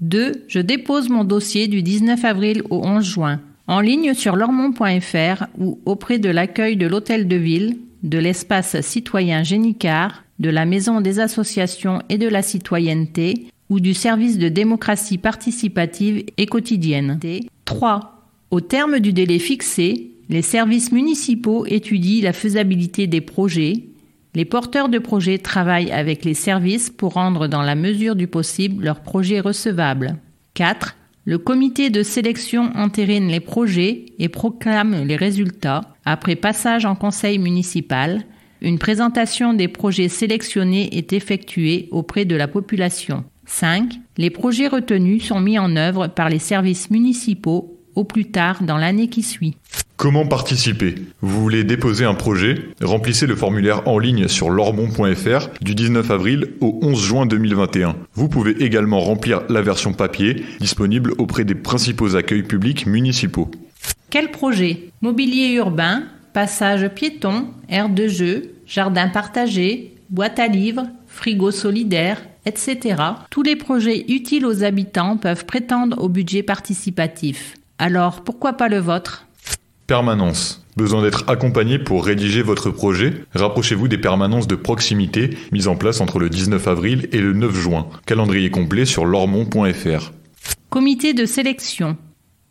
2. 0.00 0.44
Je 0.48 0.60
dépose 0.60 1.08
mon 1.08 1.24
dossier 1.24 1.66
du 1.66 1.82
19 1.82 2.24
avril 2.24 2.62
au 2.70 2.84
11 2.84 3.04
juin 3.04 3.40
en 3.66 3.80
ligne 3.80 4.14
sur 4.14 4.36
lormont.fr 4.36 5.46
ou 5.58 5.80
auprès 5.84 6.18
de 6.18 6.28
l'accueil 6.28 6.76
de 6.76 6.86
l'hôtel 6.86 7.26
de 7.26 7.36
ville, 7.36 7.78
de 8.02 8.18
l'espace 8.18 8.80
citoyen 8.82 9.42
Génicard, 9.42 10.24
de 10.38 10.50
la 10.50 10.66
maison 10.66 11.00
des 11.00 11.20
associations 11.20 12.02
et 12.08 12.18
de 12.18 12.28
la 12.28 12.42
citoyenneté 12.42 13.46
ou 13.70 13.80
du 13.80 13.94
service 13.94 14.38
de 14.38 14.48
démocratie 14.48 15.18
participative 15.18 16.24
et 16.36 16.46
quotidienne. 16.46 17.18
3. 17.64 18.28
Au 18.50 18.60
terme 18.60 19.00
du 19.00 19.12
délai 19.12 19.38
fixé, 19.38 20.10
les 20.28 20.42
services 20.42 20.92
municipaux 20.92 21.64
étudient 21.66 22.22
la 22.22 22.32
faisabilité 22.32 23.06
des 23.06 23.20
projets, 23.20 23.84
les 24.34 24.44
porteurs 24.44 24.88
de 24.88 24.98
projets 24.98 25.38
travaillent 25.38 25.92
avec 25.92 26.24
les 26.24 26.34
services 26.34 26.90
pour 26.90 27.14
rendre 27.14 27.46
dans 27.46 27.62
la 27.62 27.76
mesure 27.76 28.16
du 28.16 28.26
possible 28.26 28.84
leurs 28.84 29.00
projets 29.00 29.40
recevables. 29.40 30.16
4. 30.54 30.96
Le 31.24 31.38
comité 31.38 31.88
de 31.88 32.02
sélection 32.02 32.70
entérine 32.74 33.28
les 33.28 33.40
projets 33.40 34.06
et 34.18 34.28
proclame 34.28 35.04
les 35.04 35.16
résultats 35.16 35.82
après 36.04 36.36
passage 36.36 36.84
en 36.84 36.96
conseil 36.96 37.38
municipal. 37.38 38.24
Une 38.60 38.78
présentation 38.78 39.54
des 39.54 39.68
projets 39.68 40.08
sélectionnés 40.08 40.96
est 40.96 41.12
effectuée 41.12 41.88
auprès 41.92 42.24
de 42.24 42.34
la 42.34 42.48
population. 42.48 43.24
5. 43.46 43.94
Les 44.16 44.30
projets 44.30 44.68
retenus 44.68 45.26
sont 45.26 45.40
mis 45.40 45.58
en 45.58 45.76
œuvre 45.76 46.08
par 46.08 46.28
les 46.28 46.38
services 46.38 46.90
municipaux 46.90 47.78
au 47.94 48.04
plus 48.04 48.30
tard 48.30 48.62
dans 48.62 48.78
l'année 48.78 49.08
qui 49.08 49.22
suit. 49.22 49.56
Comment 49.96 50.26
participer? 50.26 50.96
Vous 51.20 51.40
voulez 51.40 51.62
déposer 51.62 52.04
un 52.04 52.14
projet? 52.14 52.56
Remplissez 52.82 53.26
le 53.26 53.36
formulaire 53.36 53.86
en 53.86 53.98
ligne 53.98 54.26
sur 54.26 54.50
lormont.fr 54.50 55.48
du 55.60 55.74
19 55.74 56.10
avril 56.10 56.48
au 56.60 56.80
11 56.82 57.00
juin 57.00 57.26
2021. 57.26 57.96
Vous 58.14 58.28
pouvez 58.28 58.62
également 58.62 59.00
remplir 59.00 59.42
la 59.48 59.62
version 59.62 59.92
papier 59.92 60.44
disponible 60.60 61.12
auprès 61.18 61.44
des 61.44 61.54
principaux 61.54 62.16
accueils 62.16 62.42
publics 62.42 62.86
municipaux. 62.86 63.50
Quel 64.10 64.30
projet? 64.30 64.90
Mobilier 65.00 65.54
urbain, 65.54 66.02
passage 66.32 66.88
piéton, 66.88 67.46
aire 67.68 67.88
de 67.88 68.08
jeu, 68.08 68.54
jardin 68.66 69.08
partagé, 69.08 69.94
boîte 70.10 70.40
à 70.40 70.48
livres, 70.48 70.86
frigo 71.06 71.52
solidaire, 71.52 72.20
etc. 72.46 72.96
Tous 73.30 73.42
les 73.42 73.56
projets 73.56 74.04
utiles 74.08 74.44
aux 74.44 74.64
habitants 74.64 75.16
peuvent 75.16 75.46
prétendre 75.46 76.02
au 76.02 76.08
budget 76.08 76.42
participatif. 76.42 77.54
Alors 77.78 78.22
pourquoi 78.22 78.54
pas 78.54 78.68
le 78.68 78.78
vôtre? 78.78 79.23
Permanence. 79.86 80.64
Besoin 80.78 81.02
d'être 81.02 81.28
accompagné 81.28 81.78
pour 81.78 82.06
rédiger 82.06 82.40
votre 82.40 82.70
projet? 82.70 83.12
Rapprochez-vous 83.34 83.86
des 83.86 83.98
permanences 83.98 84.48
de 84.48 84.54
proximité 84.54 85.36
mises 85.52 85.68
en 85.68 85.76
place 85.76 86.00
entre 86.00 86.18
le 86.18 86.30
19 86.30 86.66
avril 86.68 87.08
et 87.12 87.20
le 87.20 87.34
9 87.34 87.54
juin. 87.54 87.86
Calendrier 88.06 88.50
complet 88.50 88.86
sur 88.86 89.04
lormont.fr. 89.04 90.12
Comité 90.70 91.12
de 91.12 91.26
sélection. 91.26 91.98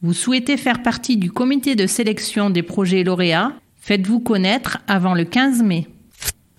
Vous 0.04 0.13
souhaitez 0.13 0.58
faire 0.58 0.84
partie 0.84 1.17
du 1.17 1.32
comité 1.32 1.76
de 1.76 1.88
sélection 1.88 2.52
des 2.52 2.62
projets 2.62 3.04
lauréats? 3.04 3.54
Faites-vous 3.82 4.19
connaître 4.19 4.78
avant 4.88 5.15
le 5.15 5.26
15 5.26 5.63
mai. 5.63 5.88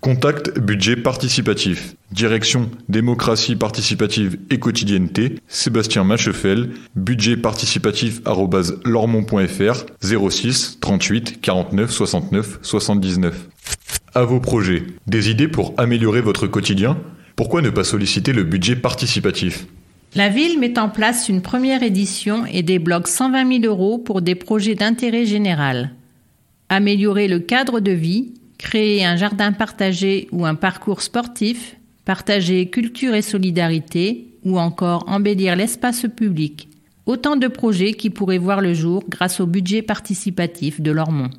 Contact 0.04 0.60
budget 0.60 0.96
participatif. 0.96 1.96
Direction 2.12 2.70
démocratie 2.90 3.56
participative 3.56 4.36
et 4.50 4.58
quotidienneté. 4.58 5.36
Sébastien 5.48 6.04
Machefel. 6.04 6.72
Budget 6.94 7.38
participatif 7.38 8.20
lormont.fr 8.84 9.86
06 10.02 10.78
38 10.78 11.40
49 11.40 11.90
69 11.90 12.58
79. 12.60 13.48
À 14.14 14.24
vos 14.24 14.40
projets. 14.40 14.82
Des 15.06 15.30
idées 15.30 15.48
pour 15.48 15.72
améliorer 15.78 16.20
votre 16.20 16.48
quotidien? 16.48 16.98
Pourquoi 17.34 17.62
ne 17.62 17.70
pas 17.70 17.82
solliciter 17.82 18.34
le 18.34 18.44
budget 18.44 18.76
participatif? 18.76 19.66
La 20.14 20.28
ville 20.28 20.60
met 20.60 20.78
en 20.78 20.90
place 20.90 21.30
une 21.30 21.40
première 21.40 21.82
édition 21.82 22.44
et 22.44 22.62
débloque 22.62 23.08
120 23.08 23.62
000 23.62 23.64
euros 23.72 23.96
pour 23.96 24.20
des 24.20 24.34
projets 24.34 24.74
d'intérêt 24.74 25.24
général. 25.24 25.92
Améliorer 26.68 27.26
le 27.26 27.38
cadre 27.38 27.80
de 27.80 27.92
vie, 27.92 28.34
créer 28.64 29.04
un 29.04 29.16
jardin 29.16 29.52
partagé 29.52 30.26
ou 30.32 30.46
un 30.46 30.54
parcours 30.54 31.02
sportif, 31.02 31.76
partager 32.06 32.70
culture 32.70 33.14
et 33.14 33.20
solidarité, 33.20 34.26
ou 34.42 34.58
encore 34.58 35.04
embellir 35.06 35.54
l'espace 35.54 36.06
public. 36.16 36.68
Autant 37.04 37.36
de 37.36 37.46
projets 37.46 37.92
qui 37.92 38.08
pourraient 38.08 38.38
voir 38.38 38.62
le 38.62 38.72
jour 38.72 39.04
grâce 39.08 39.38
au 39.40 39.46
budget 39.46 39.82
participatif 39.82 40.80
de 40.80 40.90
Lormont. 40.90 41.30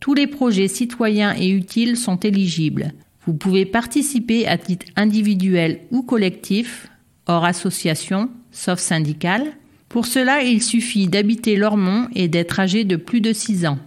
Tous 0.00 0.14
les 0.14 0.26
projets 0.26 0.68
citoyens 0.68 1.34
et 1.38 1.50
utiles 1.50 1.98
sont 1.98 2.16
éligibles. 2.16 2.92
Vous 3.26 3.34
pouvez 3.34 3.66
participer 3.66 4.48
à 4.48 4.56
titre 4.56 4.86
individuel 4.96 5.80
ou 5.90 6.02
collectif, 6.02 6.88
hors 7.26 7.44
association, 7.44 8.30
sauf 8.50 8.80
syndicale. 8.80 9.44
Pour 9.90 10.06
cela, 10.06 10.42
il 10.42 10.62
suffit 10.62 11.06
d'habiter 11.06 11.56
Lormont 11.56 12.08
et 12.14 12.28
d'être 12.28 12.58
âgé 12.58 12.84
de 12.84 12.96
plus 12.96 13.20
de 13.20 13.34
6 13.34 13.66
ans. 13.66 13.78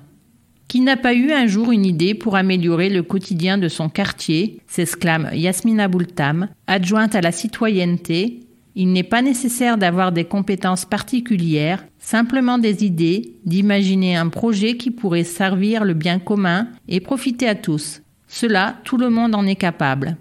Qui 0.68 0.82
n'a 0.82 0.98
pas 0.98 1.14
eu 1.14 1.32
un 1.32 1.48
jour 1.48 1.72
une 1.72 1.86
idée 1.86 2.16
pour 2.16 2.36
améliorer 2.36 2.90
le 2.90 3.04
quotidien 3.04 3.58
de 3.58 3.68
son 3.68 3.88
quartier 3.88 4.62
s'exclame 4.68 5.30
Yasmina 5.34 5.88
Boultam, 5.88 6.50
adjointe 6.68 7.16
à 7.16 7.22
la 7.22 7.32
citoyenneté. 7.32 8.40
Il 8.74 8.92
n'est 8.92 9.04
pas 9.04 9.22
nécessaire 9.22 9.78
d'avoir 9.78 10.12
des 10.12 10.26
compétences 10.26 10.84
particulières, 10.84 11.86
simplement 12.00 12.58
des 12.58 12.84
idées, 12.84 13.36
d'imaginer 13.46 14.16
un 14.16 14.28
projet 14.28 14.76
qui 14.76 14.92
pourrait 14.92 15.24
servir 15.24 15.86
le 15.86 15.94
bien 15.94 16.20
commun 16.20 16.68
et 16.88 17.00
profiter 17.00 17.48
à 17.48 17.56
tous. 17.56 18.02
Cela, 18.28 18.76
tout 18.84 18.98
le 18.98 19.10
monde 19.10 19.36
en 19.36 19.46
est 19.46 19.56
capable. 19.56 20.18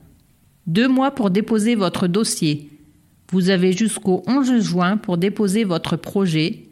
Deux 0.66 0.88
mois 0.88 1.10
pour 1.10 1.30
déposer 1.30 1.74
votre 1.74 2.06
dossier. 2.06 2.70
Vous 3.32 3.50
avez 3.50 3.72
jusqu'au 3.72 4.22
11 4.26 4.60
juin 4.60 4.98
pour 4.98 5.18
déposer 5.18 5.64
votre 5.64 5.96
projet. 5.96 6.66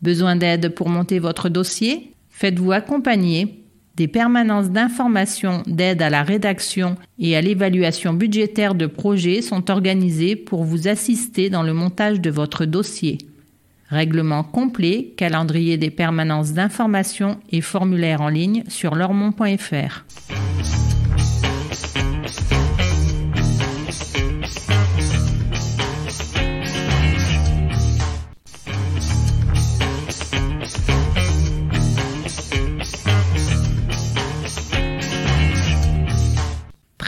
Besoin 0.00 0.34
d'aide 0.34 0.74
pour 0.74 0.88
monter 0.88 1.18
votre 1.18 1.48
dossier? 1.48 2.11
Faites-vous 2.42 2.72
accompagner 2.72 3.62
des 3.94 4.08
permanences 4.08 4.70
d'information 4.70 5.62
d'aide 5.68 6.02
à 6.02 6.10
la 6.10 6.24
rédaction 6.24 6.96
et 7.20 7.36
à 7.36 7.40
l'évaluation 7.40 8.14
budgétaire 8.14 8.74
de 8.74 8.86
projets 8.86 9.42
sont 9.42 9.70
organisées 9.70 10.34
pour 10.34 10.64
vous 10.64 10.88
assister 10.88 11.50
dans 11.50 11.62
le 11.62 11.72
montage 11.72 12.20
de 12.20 12.30
votre 12.30 12.64
dossier. 12.64 13.18
Règlement 13.90 14.42
complet, 14.42 15.14
calendrier 15.16 15.76
des 15.76 15.90
permanences 15.90 16.52
d'information 16.52 17.38
et 17.52 17.60
formulaire 17.60 18.22
en 18.22 18.28
ligne 18.28 18.64
sur 18.66 18.96
lormont.fr. 18.96 20.04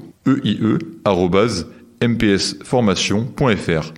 eie@mpsformation.fr. 2.02 3.94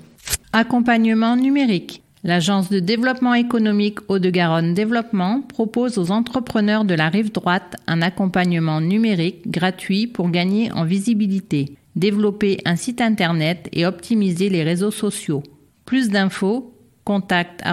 Accompagnement 0.54 1.36
numérique. 1.36 2.02
L'Agence 2.24 2.70
de 2.70 2.80
développement 2.80 3.34
économique 3.34 3.98
Hauts-de-Garonne 4.08 4.76
Développement 4.76 5.42
propose 5.42 5.98
aux 5.98 6.12
entrepreneurs 6.12 6.86
de 6.86 6.94
la 6.94 7.10
rive 7.10 7.32
droite 7.32 7.76
un 7.88 8.04
accompagnement 8.04 8.80
numérique 8.80 9.50
gratuit 9.50 10.06
pour 10.06 10.30
gagner 10.30 10.72
en 10.72 10.86
visibilité, 10.86 11.78
développer 11.96 12.60
un 12.66 12.76
site 12.76 13.02
internet 13.02 13.68
et 13.74 13.88
optimiser 13.88 14.50
les 14.50 14.62
réseaux 14.64 14.92
sociaux. 14.92 15.42
Plus 15.86 16.10
d'infos, 16.10 16.76
contact 17.06 17.64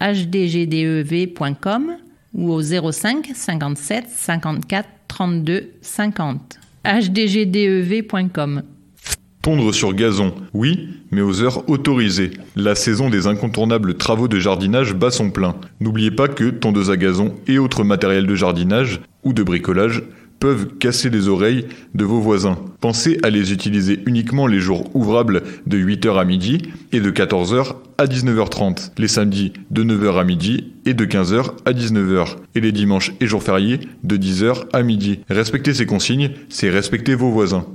hdgdev.com 0.00 1.96
ou 2.34 2.52
au 2.52 2.62
05 2.62 3.32
57 3.34 4.08
54 4.08 4.88
32 5.08 5.72
50 5.80 6.58
hdgdev.com. 6.84 8.62
Tondre 9.42 9.74
sur 9.74 9.92
gazon, 9.92 10.32
oui, 10.54 10.88
mais 11.10 11.20
aux 11.20 11.42
heures 11.42 11.68
autorisées. 11.68 12.30
La 12.54 12.76
saison 12.76 13.10
des 13.10 13.26
incontournables 13.26 13.96
travaux 13.96 14.28
de 14.28 14.38
jardinage 14.38 14.94
bat 14.94 15.10
son 15.10 15.30
plein. 15.30 15.56
N'oubliez 15.80 16.12
pas 16.12 16.28
que 16.28 16.50
tondeuse 16.50 16.92
à 16.92 16.96
gazon 16.96 17.34
et 17.48 17.58
autres 17.58 17.82
matériels 17.82 18.28
de 18.28 18.36
jardinage 18.36 19.00
ou 19.24 19.32
de 19.32 19.42
bricolage 19.42 20.04
peuvent 20.38 20.68
casser 20.78 21.10
les 21.10 21.26
oreilles 21.26 21.66
de 21.94 22.04
vos 22.04 22.20
voisins. 22.20 22.56
Pensez 22.80 23.18
à 23.24 23.30
les 23.30 23.52
utiliser 23.52 23.98
uniquement 24.06 24.46
les 24.46 24.60
jours 24.60 24.88
ouvrables 24.94 25.42
de 25.66 25.76
8h 25.76 26.20
à 26.20 26.24
midi 26.24 26.58
et 26.92 27.00
de 27.00 27.10
14h 27.10 27.74
à 27.98 28.06
19h30, 28.06 28.92
les 28.96 29.08
samedis 29.08 29.52
de 29.72 29.82
9h 29.82 30.20
à 30.20 30.24
midi 30.24 30.72
et 30.86 30.94
de 30.94 31.04
15h 31.04 31.50
à 31.64 31.72
19h, 31.72 32.36
et 32.54 32.60
les 32.60 32.72
dimanches 32.72 33.12
et 33.20 33.26
jours 33.26 33.42
fériés 33.42 33.80
de 34.04 34.16
10h 34.16 34.66
à 34.72 34.82
midi. 34.84 35.20
Respectez 35.28 35.74
ces 35.74 35.86
consignes, 35.86 36.30
c'est 36.48 36.70
respecter 36.70 37.16
vos 37.16 37.30
voisins. 37.30 37.66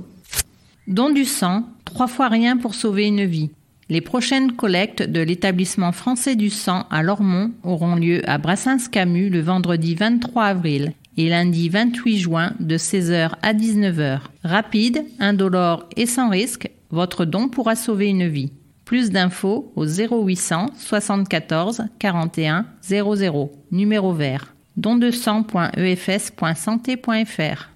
Don 0.88 1.10
du 1.10 1.26
sang, 1.26 1.64
trois 1.84 2.06
fois 2.06 2.28
rien 2.28 2.56
pour 2.56 2.74
sauver 2.74 3.06
une 3.06 3.26
vie. 3.26 3.50
Les 3.90 4.00
prochaines 4.00 4.52
collectes 4.52 5.02
de 5.02 5.20
l'établissement 5.20 5.92
français 5.92 6.34
du 6.34 6.48
sang 6.48 6.86
à 6.90 7.02
Lormont 7.02 7.50
auront 7.62 7.94
lieu 7.94 8.22
à 8.26 8.38
Brassens-Camus 8.38 9.28
le 9.28 9.42
vendredi 9.42 9.94
23 9.94 10.44
avril 10.44 10.94
et 11.18 11.28
lundi 11.28 11.68
28 11.68 12.18
juin 12.18 12.54
de 12.58 12.78
16h 12.78 13.32
à 13.42 13.52
19h. 13.52 14.20
Rapide, 14.44 15.04
indolore 15.20 15.86
et 15.96 16.06
sans 16.06 16.30
risque, 16.30 16.70
votre 16.90 17.26
don 17.26 17.50
pourra 17.50 17.76
sauver 17.76 18.06
une 18.06 18.26
vie. 18.26 18.50
Plus 18.86 19.10
d'infos 19.10 19.70
au 19.76 19.84
0800 19.84 20.70
74 20.74 21.82
41 21.98 22.64
00, 22.80 23.52
numéro 23.72 24.14
vert. 24.14 24.54
dondesang.efs.santé.fr. 24.78 27.68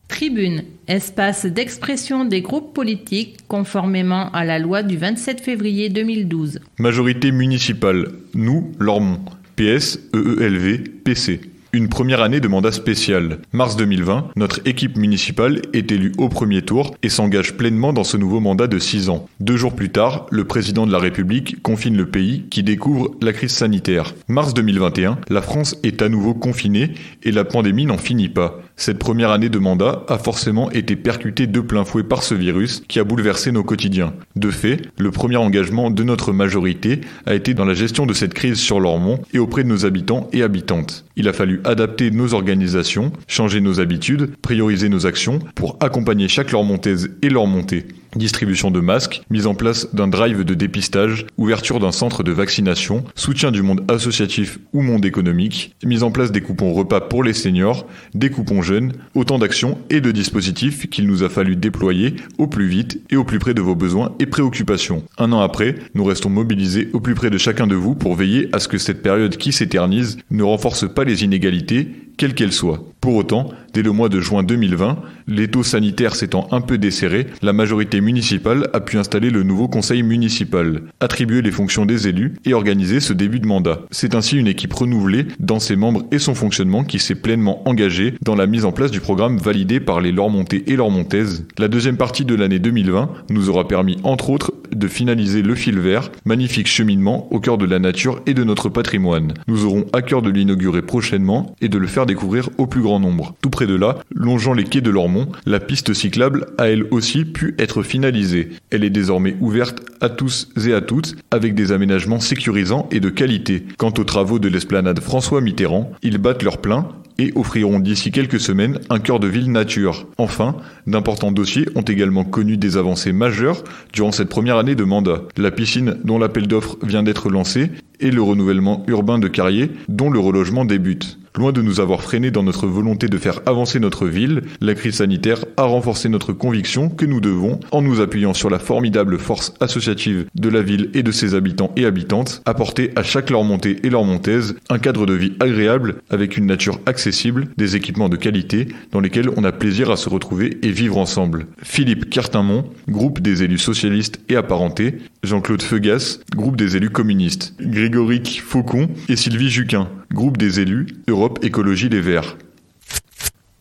Tribune, 0.08 0.64
espace 0.88 1.46
d'expression 1.46 2.24
des 2.24 2.40
groupes 2.40 2.74
politiques 2.74 3.38
conformément 3.48 4.30
à 4.32 4.44
la 4.44 4.58
loi 4.58 4.82
du 4.82 4.96
27 4.96 5.40
février 5.40 5.88
2012. 5.88 6.60
Majorité 6.78 7.32
municipale, 7.32 8.12
nous, 8.34 8.72
Lormont. 8.78 9.20
PS, 9.56 10.00
EELV, 10.14 10.78
PC. 11.04 11.40
Une 11.74 11.88
première 11.88 12.22
année 12.22 12.38
de 12.38 12.46
mandat 12.46 12.70
spécial. 12.70 13.38
Mars 13.52 13.74
2020, 13.74 14.28
notre 14.36 14.60
équipe 14.64 14.96
municipale 14.96 15.60
est 15.72 15.90
élue 15.90 16.12
au 16.18 16.28
premier 16.28 16.62
tour 16.62 16.94
et 17.02 17.08
s'engage 17.08 17.56
pleinement 17.56 17.92
dans 17.92 18.04
ce 18.04 18.16
nouveau 18.16 18.38
mandat 18.38 18.68
de 18.68 18.78
6 18.78 19.08
ans. 19.08 19.26
Deux 19.40 19.56
jours 19.56 19.74
plus 19.74 19.90
tard, 19.90 20.26
le 20.30 20.44
président 20.44 20.86
de 20.86 20.92
la 20.92 21.00
République 21.00 21.60
confine 21.62 21.96
le 21.96 22.06
pays 22.06 22.44
qui 22.48 22.62
découvre 22.62 23.10
la 23.20 23.32
crise 23.32 23.50
sanitaire. 23.50 24.14
Mars 24.28 24.54
2021, 24.54 25.18
la 25.28 25.42
France 25.42 25.76
est 25.82 26.00
à 26.00 26.08
nouveau 26.08 26.32
confinée 26.32 26.94
et 27.24 27.32
la 27.32 27.44
pandémie 27.44 27.86
n'en 27.86 27.98
finit 27.98 28.28
pas. 28.28 28.62
Cette 28.76 28.98
première 28.98 29.30
année 29.30 29.48
de 29.48 29.58
mandat 29.58 30.04
a 30.08 30.18
forcément 30.18 30.70
été 30.72 30.96
percutée 30.96 31.46
de 31.46 31.60
plein 31.60 31.84
fouet 31.84 32.02
par 32.02 32.24
ce 32.24 32.34
virus 32.34 32.82
qui 32.88 32.98
a 32.98 33.04
bouleversé 33.04 33.52
nos 33.52 33.62
quotidiens. 33.62 34.14
De 34.34 34.50
fait, 34.50 34.82
le 34.98 35.12
premier 35.12 35.36
engagement 35.36 35.90
de 35.90 36.02
notre 36.02 36.32
majorité 36.32 37.00
a 37.24 37.34
été 37.34 37.54
dans 37.54 37.64
la 37.64 37.74
gestion 37.74 38.04
de 38.04 38.12
cette 38.12 38.34
crise 38.34 38.58
sur 38.58 38.80
l'Ormont 38.80 39.20
et 39.32 39.38
auprès 39.38 39.62
de 39.62 39.68
nos 39.68 39.86
habitants 39.86 40.28
et 40.32 40.42
habitantes. 40.42 41.04
Il 41.14 41.28
a 41.28 41.32
fallu 41.32 41.60
adapter 41.64 42.10
nos 42.10 42.34
organisations, 42.34 43.12
changer 43.28 43.60
nos 43.60 43.78
habitudes, 43.80 44.36
prioriser 44.42 44.88
nos 44.88 45.06
actions 45.06 45.38
pour 45.54 45.76
accompagner 45.80 46.26
chaque 46.26 46.50
Lormontaise 46.50 47.10
et 47.22 47.30
Lormontais 47.30 47.86
distribution 48.16 48.70
de 48.70 48.80
masques, 48.80 49.22
mise 49.30 49.46
en 49.46 49.54
place 49.54 49.94
d'un 49.94 50.08
drive 50.08 50.44
de 50.44 50.54
dépistage, 50.54 51.26
ouverture 51.36 51.80
d'un 51.80 51.92
centre 51.92 52.22
de 52.22 52.32
vaccination, 52.32 53.04
soutien 53.14 53.50
du 53.50 53.62
monde 53.62 53.84
associatif 53.88 54.58
ou 54.72 54.82
monde 54.82 55.04
économique, 55.04 55.74
mise 55.84 56.02
en 56.02 56.10
place 56.10 56.32
des 56.32 56.40
coupons 56.40 56.72
repas 56.72 57.00
pour 57.00 57.22
les 57.22 57.32
seniors, 57.32 57.86
des 58.14 58.30
coupons 58.30 58.62
jeunes, 58.62 58.92
autant 59.14 59.38
d'actions 59.38 59.78
et 59.90 60.00
de 60.00 60.10
dispositifs 60.10 60.88
qu'il 60.88 61.06
nous 61.06 61.22
a 61.22 61.28
fallu 61.28 61.56
déployer 61.56 62.14
au 62.38 62.46
plus 62.46 62.66
vite 62.66 63.00
et 63.10 63.16
au 63.16 63.24
plus 63.24 63.38
près 63.38 63.54
de 63.54 63.62
vos 63.62 63.74
besoins 63.74 64.12
et 64.18 64.26
préoccupations. 64.26 65.04
Un 65.18 65.32
an 65.32 65.40
après, 65.40 65.74
nous 65.94 66.04
restons 66.04 66.30
mobilisés 66.30 66.88
au 66.92 67.00
plus 67.00 67.14
près 67.14 67.30
de 67.30 67.38
chacun 67.38 67.66
de 67.66 67.74
vous 67.74 67.94
pour 67.94 68.14
veiller 68.14 68.48
à 68.52 68.58
ce 68.58 68.68
que 68.68 68.78
cette 68.78 69.02
période 69.02 69.36
qui 69.36 69.52
s'éternise 69.52 70.18
ne 70.30 70.42
renforce 70.42 70.92
pas 70.92 71.04
les 71.04 71.24
inégalités 71.24 71.88
quelle 72.16 72.34
qu'elle 72.34 72.52
soit. 72.52 72.84
Pour 73.00 73.16
autant, 73.16 73.50
dès 73.74 73.82
le 73.82 73.92
mois 73.92 74.08
de 74.08 74.18
juin 74.20 74.42
2020, 74.42 74.96
les 75.28 75.48
taux 75.48 75.62
sanitaires 75.62 76.16
s'étant 76.16 76.48
un 76.52 76.62
peu 76.62 76.78
desserrés, 76.78 77.26
la 77.42 77.52
majorité 77.52 78.00
municipale 78.00 78.68
a 78.72 78.80
pu 78.80 78.96
installer 78.96 79.28
le 79.28 79.42
nouveau 79.42 79.68
conseil 79.68 80.02
municipal, 80.02 80.84
attribuer 81.00 81.42
les 81.42 81.50
fonctions 81.50 81.84
des 81.84 82.08
élus 82.08 82.34
et 82.46 82.54
organiser 82.54 83.00
ce 83.00 83.12
début 83.12 83.40
de 83.40 83.46
mandat. 83.46 83.82
C'est 83.90 84.14
ainsi 84.14 84.38
une 84.38 84.46
équipe 84.46 84.72
renouvelée 84.72 85.26
dans 85.38 85.60
ses 85.60 85.76
membres 85.76 86.04
et 86.12 86.18
son 86.18 86.34
fonctionnement 86.34 86.82
qui 86.82 86.98
s'est 86.98 87.14
pleinement 87.14 87.68
engagée 87.68 88.14
dans 88.22 88.36
la 88.36 88.46
mise 88.46 88.64
en 88.64 88.72
place 88.72 88.90
du 88.90 89.00
programme 89.00 89.36
validé 89.36 89.80
par 89.80 90.00
les 90.00 90.12
Lormontais 90.12 90.64
et 90.66 90.76
Lormontaises. 90.76 91.46
La 91.58 91.68
deuxième 91.68 91.98
partie 91.98 92.24
de 92.24 92.34
l'année 92.34 92.58
2020 92.58 93.10
nous 93.28 93.50
aura 93.50 93.68
permis 93.68 93.98
entre 94.02 94.30
autres 94.30 94.52
de 94.74 94.88
finaliser 94.88 95.42
le 95.42 95.54
fil 95.54 95.78
vert, 95.78 96.10
magnifique 96.24 96.66
cheminement 96.66 97.28
au 97.32 97.38
cœur 97.40 97.58
de 97.58 97.66
la 97.66 97.78
nature 97.78 98.20
et 98.26 98.34
de 98.34 98.44
notre 98.44 98.68
patrimoine. 98.68 99.34
Nous 99.46 99.66
aurons 99.66 99.84
à 99.92 100.02
cœur 100.02 100.22
de 100.22 100.30
l'inaugurer 100.30 100.82
prochainement 100.82 101.54
et 101.60 101.68
de 101.68 101.78
le 101.78 101.86
faire 101.86 102.03
découvrir 102.06 102.50
au 102.58 102.66
plus 102.66 102.82
grand 102.82 103.00
nombre. 103.00 103.34
Tout 103.42 103.50
près 103.50 103.66
de 103.66 103.74
là, 103.74 103.98
longeant 104.14 104.52
les 104.52 104.64
quais 104.64 104.80
de 104.80 104.90
Lormont, 104.90 105.28
la 105.46 105.60
piste 105.60 105.92
cyclable 105.92 106.46
a 106.58 106.68
elle 106.68 106.86
aussi 106.90 107.24
pu 107.24 107.54
être 107.58 107.82
finalisée. 107.82 108.50
Elle 108.70 108.84
est 108.84 108.90
désormais 108.90 109.36
ouverte 109.40 109.80
à 110.00 110.08
tous 110.08 110.48
et 110.66 110.72
à 110.72 110.80
toutes, 110.80 111.16
avec 111.30 111.54
des 111.54 111.72
aménagements 111.72 112.20
sécurisants 112.20 112.88
et 112.90 113.00
de 113.00 113.08
qualité. 113.08 113.64
Quant 113.78 113.92
aux 113.98 114.04
travaux 114.04 114.38
de 114.38 114.48
l'esplanade 114.48 115.00
François 115.00 115.40
Mitterrand, 115.40 115.92
ils 116.02 116.18
battent 116.18 116.42
leur 116.42 116.58
plein 116.58 116.88
et 117.18 117.32
offriront 117.36 117.78
d'ici 117.78 118.10
quelques 118.10 118.40
semaines 118.40 118.80
un 118.90 118.98
cœur 118.98 119.20
de 119.20 119.28
ville 119.28 119.50
nature. 119.50 120.06
Enfin, 120.18 120.56
d'importants 120.86 121.32
dossiers 121.32 121.66
ont 121.74 121.82
également 121.82 122.24
connu 122.24 122.56
des 122.56 122.76
avancées 122.76 123.12
majeures 123.12 123.62
durant 123.92 124.12
cette 124.12 124.28
première 124.28 124.56
année 124.56 124.74
de 124.74 124.84
mandat. 124.84 125.22
La 125.36 125.50
piscine 125.50 125.98
dont 126.04 126.18
l'appel 126.18 126.48
d'offres 126.48 126.76
vient 126.82 127.02
d'être 127.02 127.30
lancé 127.30 127.70
et 128.00 128.10
le 128.10 128.22
renouvellement 128.22 128.84
urbain 128.88 129.18
de 129.18 129.28
Carrier 129.28 129.70
dont 129.88 130.10
le 130.10 130.18
relogement 130.18 130.64
débute. 130.64 131.18
Loin 131.36 131.50
de 131.50 131.62
nous 131.62 131.80
avoir 131.80 132.00
freinés 132.00 132.30
dans 132.30 132.44
notre 132.44 132.68
volonté 132.68 133.08
de 133.08 133.18
faire 133.18 133.40
avancer 133.46 133.80
notre 133.80 134.06
ville, 134.06 134.42
la 134.60 134.76
crise 134.76 134.98
sanitaire 134.98 135.44
a 135.56 135.64
renforcé 135.64 136.08
notre 136.08 136.32
conviction 136.32 136.88
que 136.88 137.06
nous 137.06 137.20
devons, 137.20 137.58
en 137.72 137.82
nous 137.82 138.00
appuyant 138.00 138.34
sur 138.34 138.50
la 138.50 138.60
formidable 138.60 139.18
force 139.18 139.52
associative 139.58 140.26
de 140.36 140.48
la 140.48 140.62
ville 140.62 140.90
et 140.94 141.02
de 141.02 141.10
ses 141.10 141.34
habitants 141.34 141.72
et 141.74 141.86
habitantes, 141.86 142.40
apporter 142.44 142.92
à 142.94 143.02
chaque 143.02 143.30
Lormontais 143.30 143.78
et 143.82 143.90
Lormontaise 143.90 144.54
un 144.68 144.78
cadre 144.78 145.06
de 145.06 145.14
vie 145.14 145.32
agréable 145.40 145.96
avec 146.08 146.36
une 146.36 146.46
nature 146.46 146.78
accessible, 146.86 147.48
des 147.56 147.74
équipements 147.74 148.08
de 148.08 148.16
qualité 148.16 148.68
dans 148.92 149.00
lesquels 149.00 149.30
on 149.36 149.42
a 149.42 149.50
plaisir 149.50 149.90
à 149.90 149.96
se 149.96 150.08
retrouver 150.08 150.58
et 150.62 150.70
vivre 150.70 150.98
ensemble. 150.98 151.48
Philippe 151.64 152.10
Cartinmont, 152.10 152.70
groupe 152.88 153.20
des 153.20 153.42
élus 153.42 153.58
socialistes 153.58 154.20
et 154.28 154.36
apparentés, 154.36 154.98
Jean-Claude 155.24 155.62
Feugas, 155.62 156.20
groupe 156.36 156.56
des 156.56 156.76
élus 156.76 156.90
communistes, 156.90 157.54
Grégoric 157.60 158.40
Faucon 158.40 158.88
et 159.08 159.16
Sylvie 159.16 159.50
Juquin, 159.50 159.88
groupe 160.14 160.38
des 160.38 160.60
élus 160.60 160.86
Europe 161.08 161.40
Écologie 161.42 161.90
Les 161.90 162.00
Verts. 162.00 162.38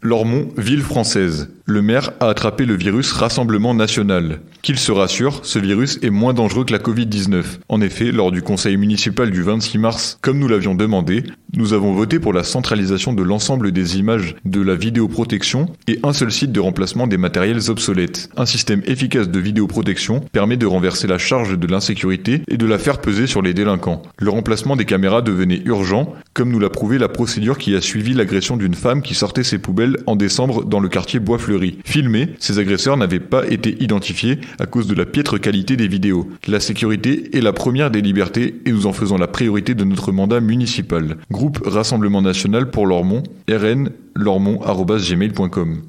Lormont, 0.03 0.49
ville 0.57 0.81
française. 0.81 1.49
Le 1.65 1.81
maire 1.81 2.11
a 2.19 2.27
attrapé 2.27 2.65
le 2.65 2.75
virus 2.75 3.13
Rassemblement 3.13 3.73
National. 3.73 4.41
Qu'il 4.61 4.77
se 4.77 4.91
rassure, 4.91 5.39
ce 5.43 5.59
virus 5.59 5.97
est 6.01 6.09
moins 6.09 6.33
dangereux 6.33 6.65
que 6.65 6.73
la 6.73 6.79
Covid-19. 6.79 7.43
En 7.69 7.79
effet, 7.79 8.11
lors 8.11 8.31
du 8.33 8.41
conseil 8.41 8.75
municipal 8.75 9.31
du 9.31 9.41
26 9.41 9.77
mars, 9.77 10.17
comme 10.21 10.39
nous 10.39 10.49
l'avions 10.49 10.75
demandé, 10.75 11.23
nous 11.55 11.73
avons 11.73 11.93
voté 11.93 12.19
pour 12.19 12.33
la 12.33 12.43
centralisation 12.43 13.13
de 13.13 13.23
l'ensemble 13.23 13.71
des 13.71 13.97
images 13.97 14.35
de 14.43 14.59
la 14.59 14.75
vidéoprotection 14.75 15.67
et 15.87 15.99
un 16.03 16.11
seul 16.11 16.31
site 16.31 16.51
de 16.51 16.59
remplacement 16.59 17.07
des 17.07 17.17
matériels 17.17 17.69
obsolètes. 17.69 18.29
Un 18.35 18.45
système 18.45 18.81
efficace 18.85 19.29
de 19.29 19.39
vidéoprotection 19.39 20.19
permet 20.31 20.57
de 20.57 20.65
renverser 20.65 21.07
la 21.07 21.17
charge 21.17 21.57
de 21.57 21.67
l'insécurité 21.67 22.41
et 22.49 22.57
de 22.57 22.65
la 22.65 22.77
faire 22.77 22.99
peser 22.99 23.27
sur 23.27 23.41
les 23.41 23.53
délinquants. 23.53 24.01
Le 24.17 24.31
remplacement 24.31 24.75
des 24.75 24.85
caméras 24.85 25.21
devenait 25.21 25.61
urgent, 25.65 26.13
comme 26.33 26.51
nous 26.51 26.59
l'a 26.59 26.69
prouvé 26.69 26.97
la 26.97 27.07
procédure 27.07 27.57
qui 27.57 27.75
a 27.75 27.81
suivi 27.81 28.13
l'agression 28.13 28.57
d'une 28.57 28.73
femme 28.73 29.01
qui 29.01 29.13
sortait 29.13 29.43
ses 29.43 29.59
poubelles 29.59 29.92
en 30.07 30.15
décembre 30.15 30.65
dans 30.65 30.79
le 30.79 30.89
quartier 30.89 31.19
Bois-Fleuri. 31.19 31.77
Filmés, 31.83 32.29
ces 32.39 32.59
agresseurs 32.59 32.97
n'avaient 32.97 33.19
pas 33.19 33.47
été 33.47 33.81
identifiés 33.83 34.39
à 34.59 34.65
cause 34.65 34.87
de 34.87 34.95
la 34.95 35.05
piètre 35.05 35.39
qualité 35.39 35.75
des 35.75 35.87
vidéos. 35.87 36.29
La 36.47 36.59
sécurité 36.59 37.35
est 37.37 37.41
la 37.41 37.53
première 37.53 37.91
des 37.91 38.01
libertés 38.01 38.61
et 38.65 38.71
nous 38.71 38.87
en 38.87 38.93
faisons 38.93 39.17
la 39.17 39.27
priorité 39.27 39.75
de 39.75 39.83
notre 39.83 40.11
mandat 40.11 40.39
municipal. 40.39 41.17
Groupe 41.31 41.59
Rassemblement 41.65 42.21
National 42.21 42.69
pour 42.69 42.87
Lormont, 42.87 43.23
rn 43.49 43.89
lormont.gmail.com. 44.15 45.81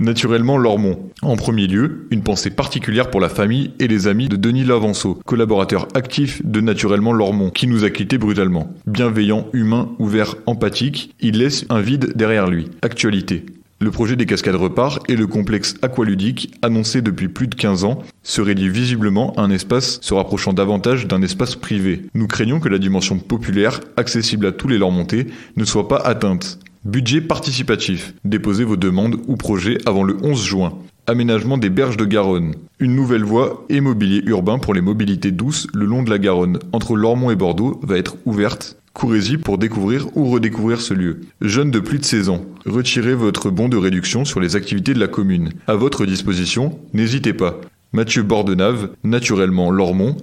Naturellement 0.00 0.58
Lormont. 0.58 1.10
En 1.22 1.34
premier 1.34 1.66
lieu, 1.66 2.06
une 2.12 2.22
pensée 2.22 2.50
particulière 2.50 3.10
pour 3.10 3.20
la 3.20 3.28
famille 3.28 3.72
et 3.80 3.88
les 3.88 4.06
amis 4.06 4.28
de 4.28 4.36
Denis 4.36 4.62
Lavanceau, 4.62 5.18
collaborateur 5.26 5.88
actif 5.94 6.40
de 6.44 6.60
Naturellement 6.60 7.12
Lormont, 7.12 7.50
qui 7.50 7.66
nous 7.66 7.82
a 7.82 7.90
quittés 7.90 8.16
brutalement. 8.16 8.72
Bienveillant, 8.86 9.48
humain, 9.52 9.90
ouvert, 9.98 10.36
empathique, 10.46 11.14
il 11.18 11.38
laisse 11.38 11.66
un 11.68 11.80
vide 11.80 12.12
derrière 12.14 12.48
lui. 12.48 12.68
Actualité. 12.82 13.44
Le 13.80 13.90
projet 13.90 14.14
des 14.14 14.26
cascades 14.26 14.54
repart 14.54 15.08
et 15.10 15.16
le 15.16 15.26
complexe 15.26 15.74
aqualudique, 15.82 16.54
annoncé 16.62 17.02
depuis 17.02 17.28
plus 17.28 17.48
de 17.48 17.56
15 17.56 17.82
ans, 17.82 17.98
se 18.22 18.40
réduit 18.40 18.68
visiblement 18.68 19.32
à 19.34 19.42
un 19.42 19.50
espace 19.50 19.98
se 20.00 20.14
rapprochant 20.14 20.52
davantage 20.52 21.08
d'un 21.08 21.22
espace 21.22 21.56
privé. 21.56 22.02
Nous 22.14 22.28
craignons 22.28 22.60
que 22.60 22.68
la 22.68 22.78
dimension 22.78 23.18
populaire, 23.18 23.80
accessible 23.96 24.46
à 24.46 24.52
tous 24.52 24.68
les 24.68 24.78
Lormontais, 24.78 25.26
ne 25.56 25.64
soit 25.64 25.88
pas 25.88 25.98
atteinte. 25.98 26.60
Budget 26.88 27.20
participatif. 27.20 28.14
Déposez 28.24 28.64
vos 28.64 28.78
demandes 28.78 29.16
ou 29.26 29.36
projets 29.36 29.76
avant 29.84 30.04
le 30.04 30.16
11 30.22 30.42
juin. 30.42 30.78
Aménagement 31.06 31.58
des 31.58 31.68
berges 31.68 31.98
de 31.98 32.06
Garonne. 32.06 32.54
Une 32.78 32.96
nouvelle 32.96 33.24
voie 33.24 33.66
et 33.68 33.82
mobilier 33.82 34.22
urbain 34.24 34.58
pour 34.58 34.72
les 34.72 34.80
mobilités 34.80 35.30
douces 35.30 35.66
le 35.74 35.84
long 35.84 36.02
de 36.02 36.08
la 36.08 36.18
Garonne, 36.18 36.58
entre 36.72 36.96
Lormont 36.96 37.30
et 37.30 37.36
Bordeaux, 37.36 37.78
va 37.82 37.98
être 37.98 38.16
ouverte. 38.24 38.78
Courez-y 38.94 39.36
pour 39.36 39.58
découvrir 39.58 40.16
ou 40.16 40.30
redécouvrir 40.30 40.80
ce 40.80 40.94
lieu. 40.94 41.20
Jeunes 41.42 41.70
de 41.70 41.78
plus 41.78 41.98
de 41.98 42.06
16 42.06 42.30
ans, 42.30 42.46
retirez 42.64 43.14
votre 43.14 43.50
bon 43.50 43.68
de 43.68 43.76
réduction 43.76 44.24
sur 44.24 44.40
les 44.40 44.56
activités 44.56 44.94
de 44.94 45.00
la 45.00 45.08
commune. 45.08 45.50
À 45.66 45.74
votre 45.74 46.06
disposition, 46.06 46.78
n'hésitez 46.94 47.34
pas. 47.34 47.60
Mathieu 47.92 48.22
Bordenave, 48.22 48.92
naturellement 49.04 49.70
lormont. 49.70 50.16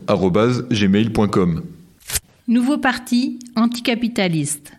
Nouveau 2.47 2.80
parti 2.80 3.38
anticapitaliste. 3.55 4.74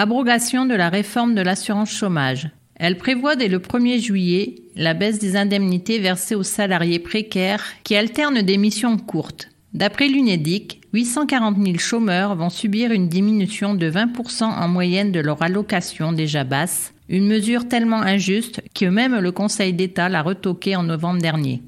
Abrogation 0.00 0.64
de 0.64 0.76
la 0.76 0.90
réforme 0.90 1.34
de 1.34 1.40
l'assurance 1.40 1.90
chômage. 1.90 2.50
Elle 2.76 2.98
prévoit 2.98 3.34
dès 3.34 3.48
le 3.48 3.58
1er 3.58 4.00
juillet 4.00 4.54
la 4.76 4.94
baisse 4.94 5.18
des 5.18 5.34
indemnités 5.34 5.98
versées 5.98 6.36
aux 6.36 6.44
salariés 6.44 7.00
précaires 7.00 7.64
qui 7.82 7.96
alternent 7.96 8.42
des 8.42 8.58
missions 8.58 8.96
courtes. 8.96 9.48
D'après 9.74 10.06
l'UNEDIC, 10.06 10.82
840 10.94 11.56
000 11.60 11.78
chômeurs 11.78 12.36
vont 12.36 12.48
subir 12.48 12.92
une 12.92 13.08
diminution 13.08 13.74
de 13.74 13.90
20% 13.90 14.44
en 14.44 14.68
moyenne 14.68 15.10
de 15.10 15.18
leur 15.18 15.42
allocation 15.42 16.12
déjà 16.12 16.44
basse, 16.44 16.94
une 17.08 17.26
mesure 17.26 17.66
tellement 17.66 18.00
injuste 18.00 18.62
que 18.76 18.84
même 18.84 19.18
le 19.18 19.32
Conseil 19.32 19.72
d'État 19.72 20.08
l'a 20.08 20.22
retoquée 20.22 20.76
en 20.76 20.84
novembre 20.84 21.20
dernier. 21.20 21.60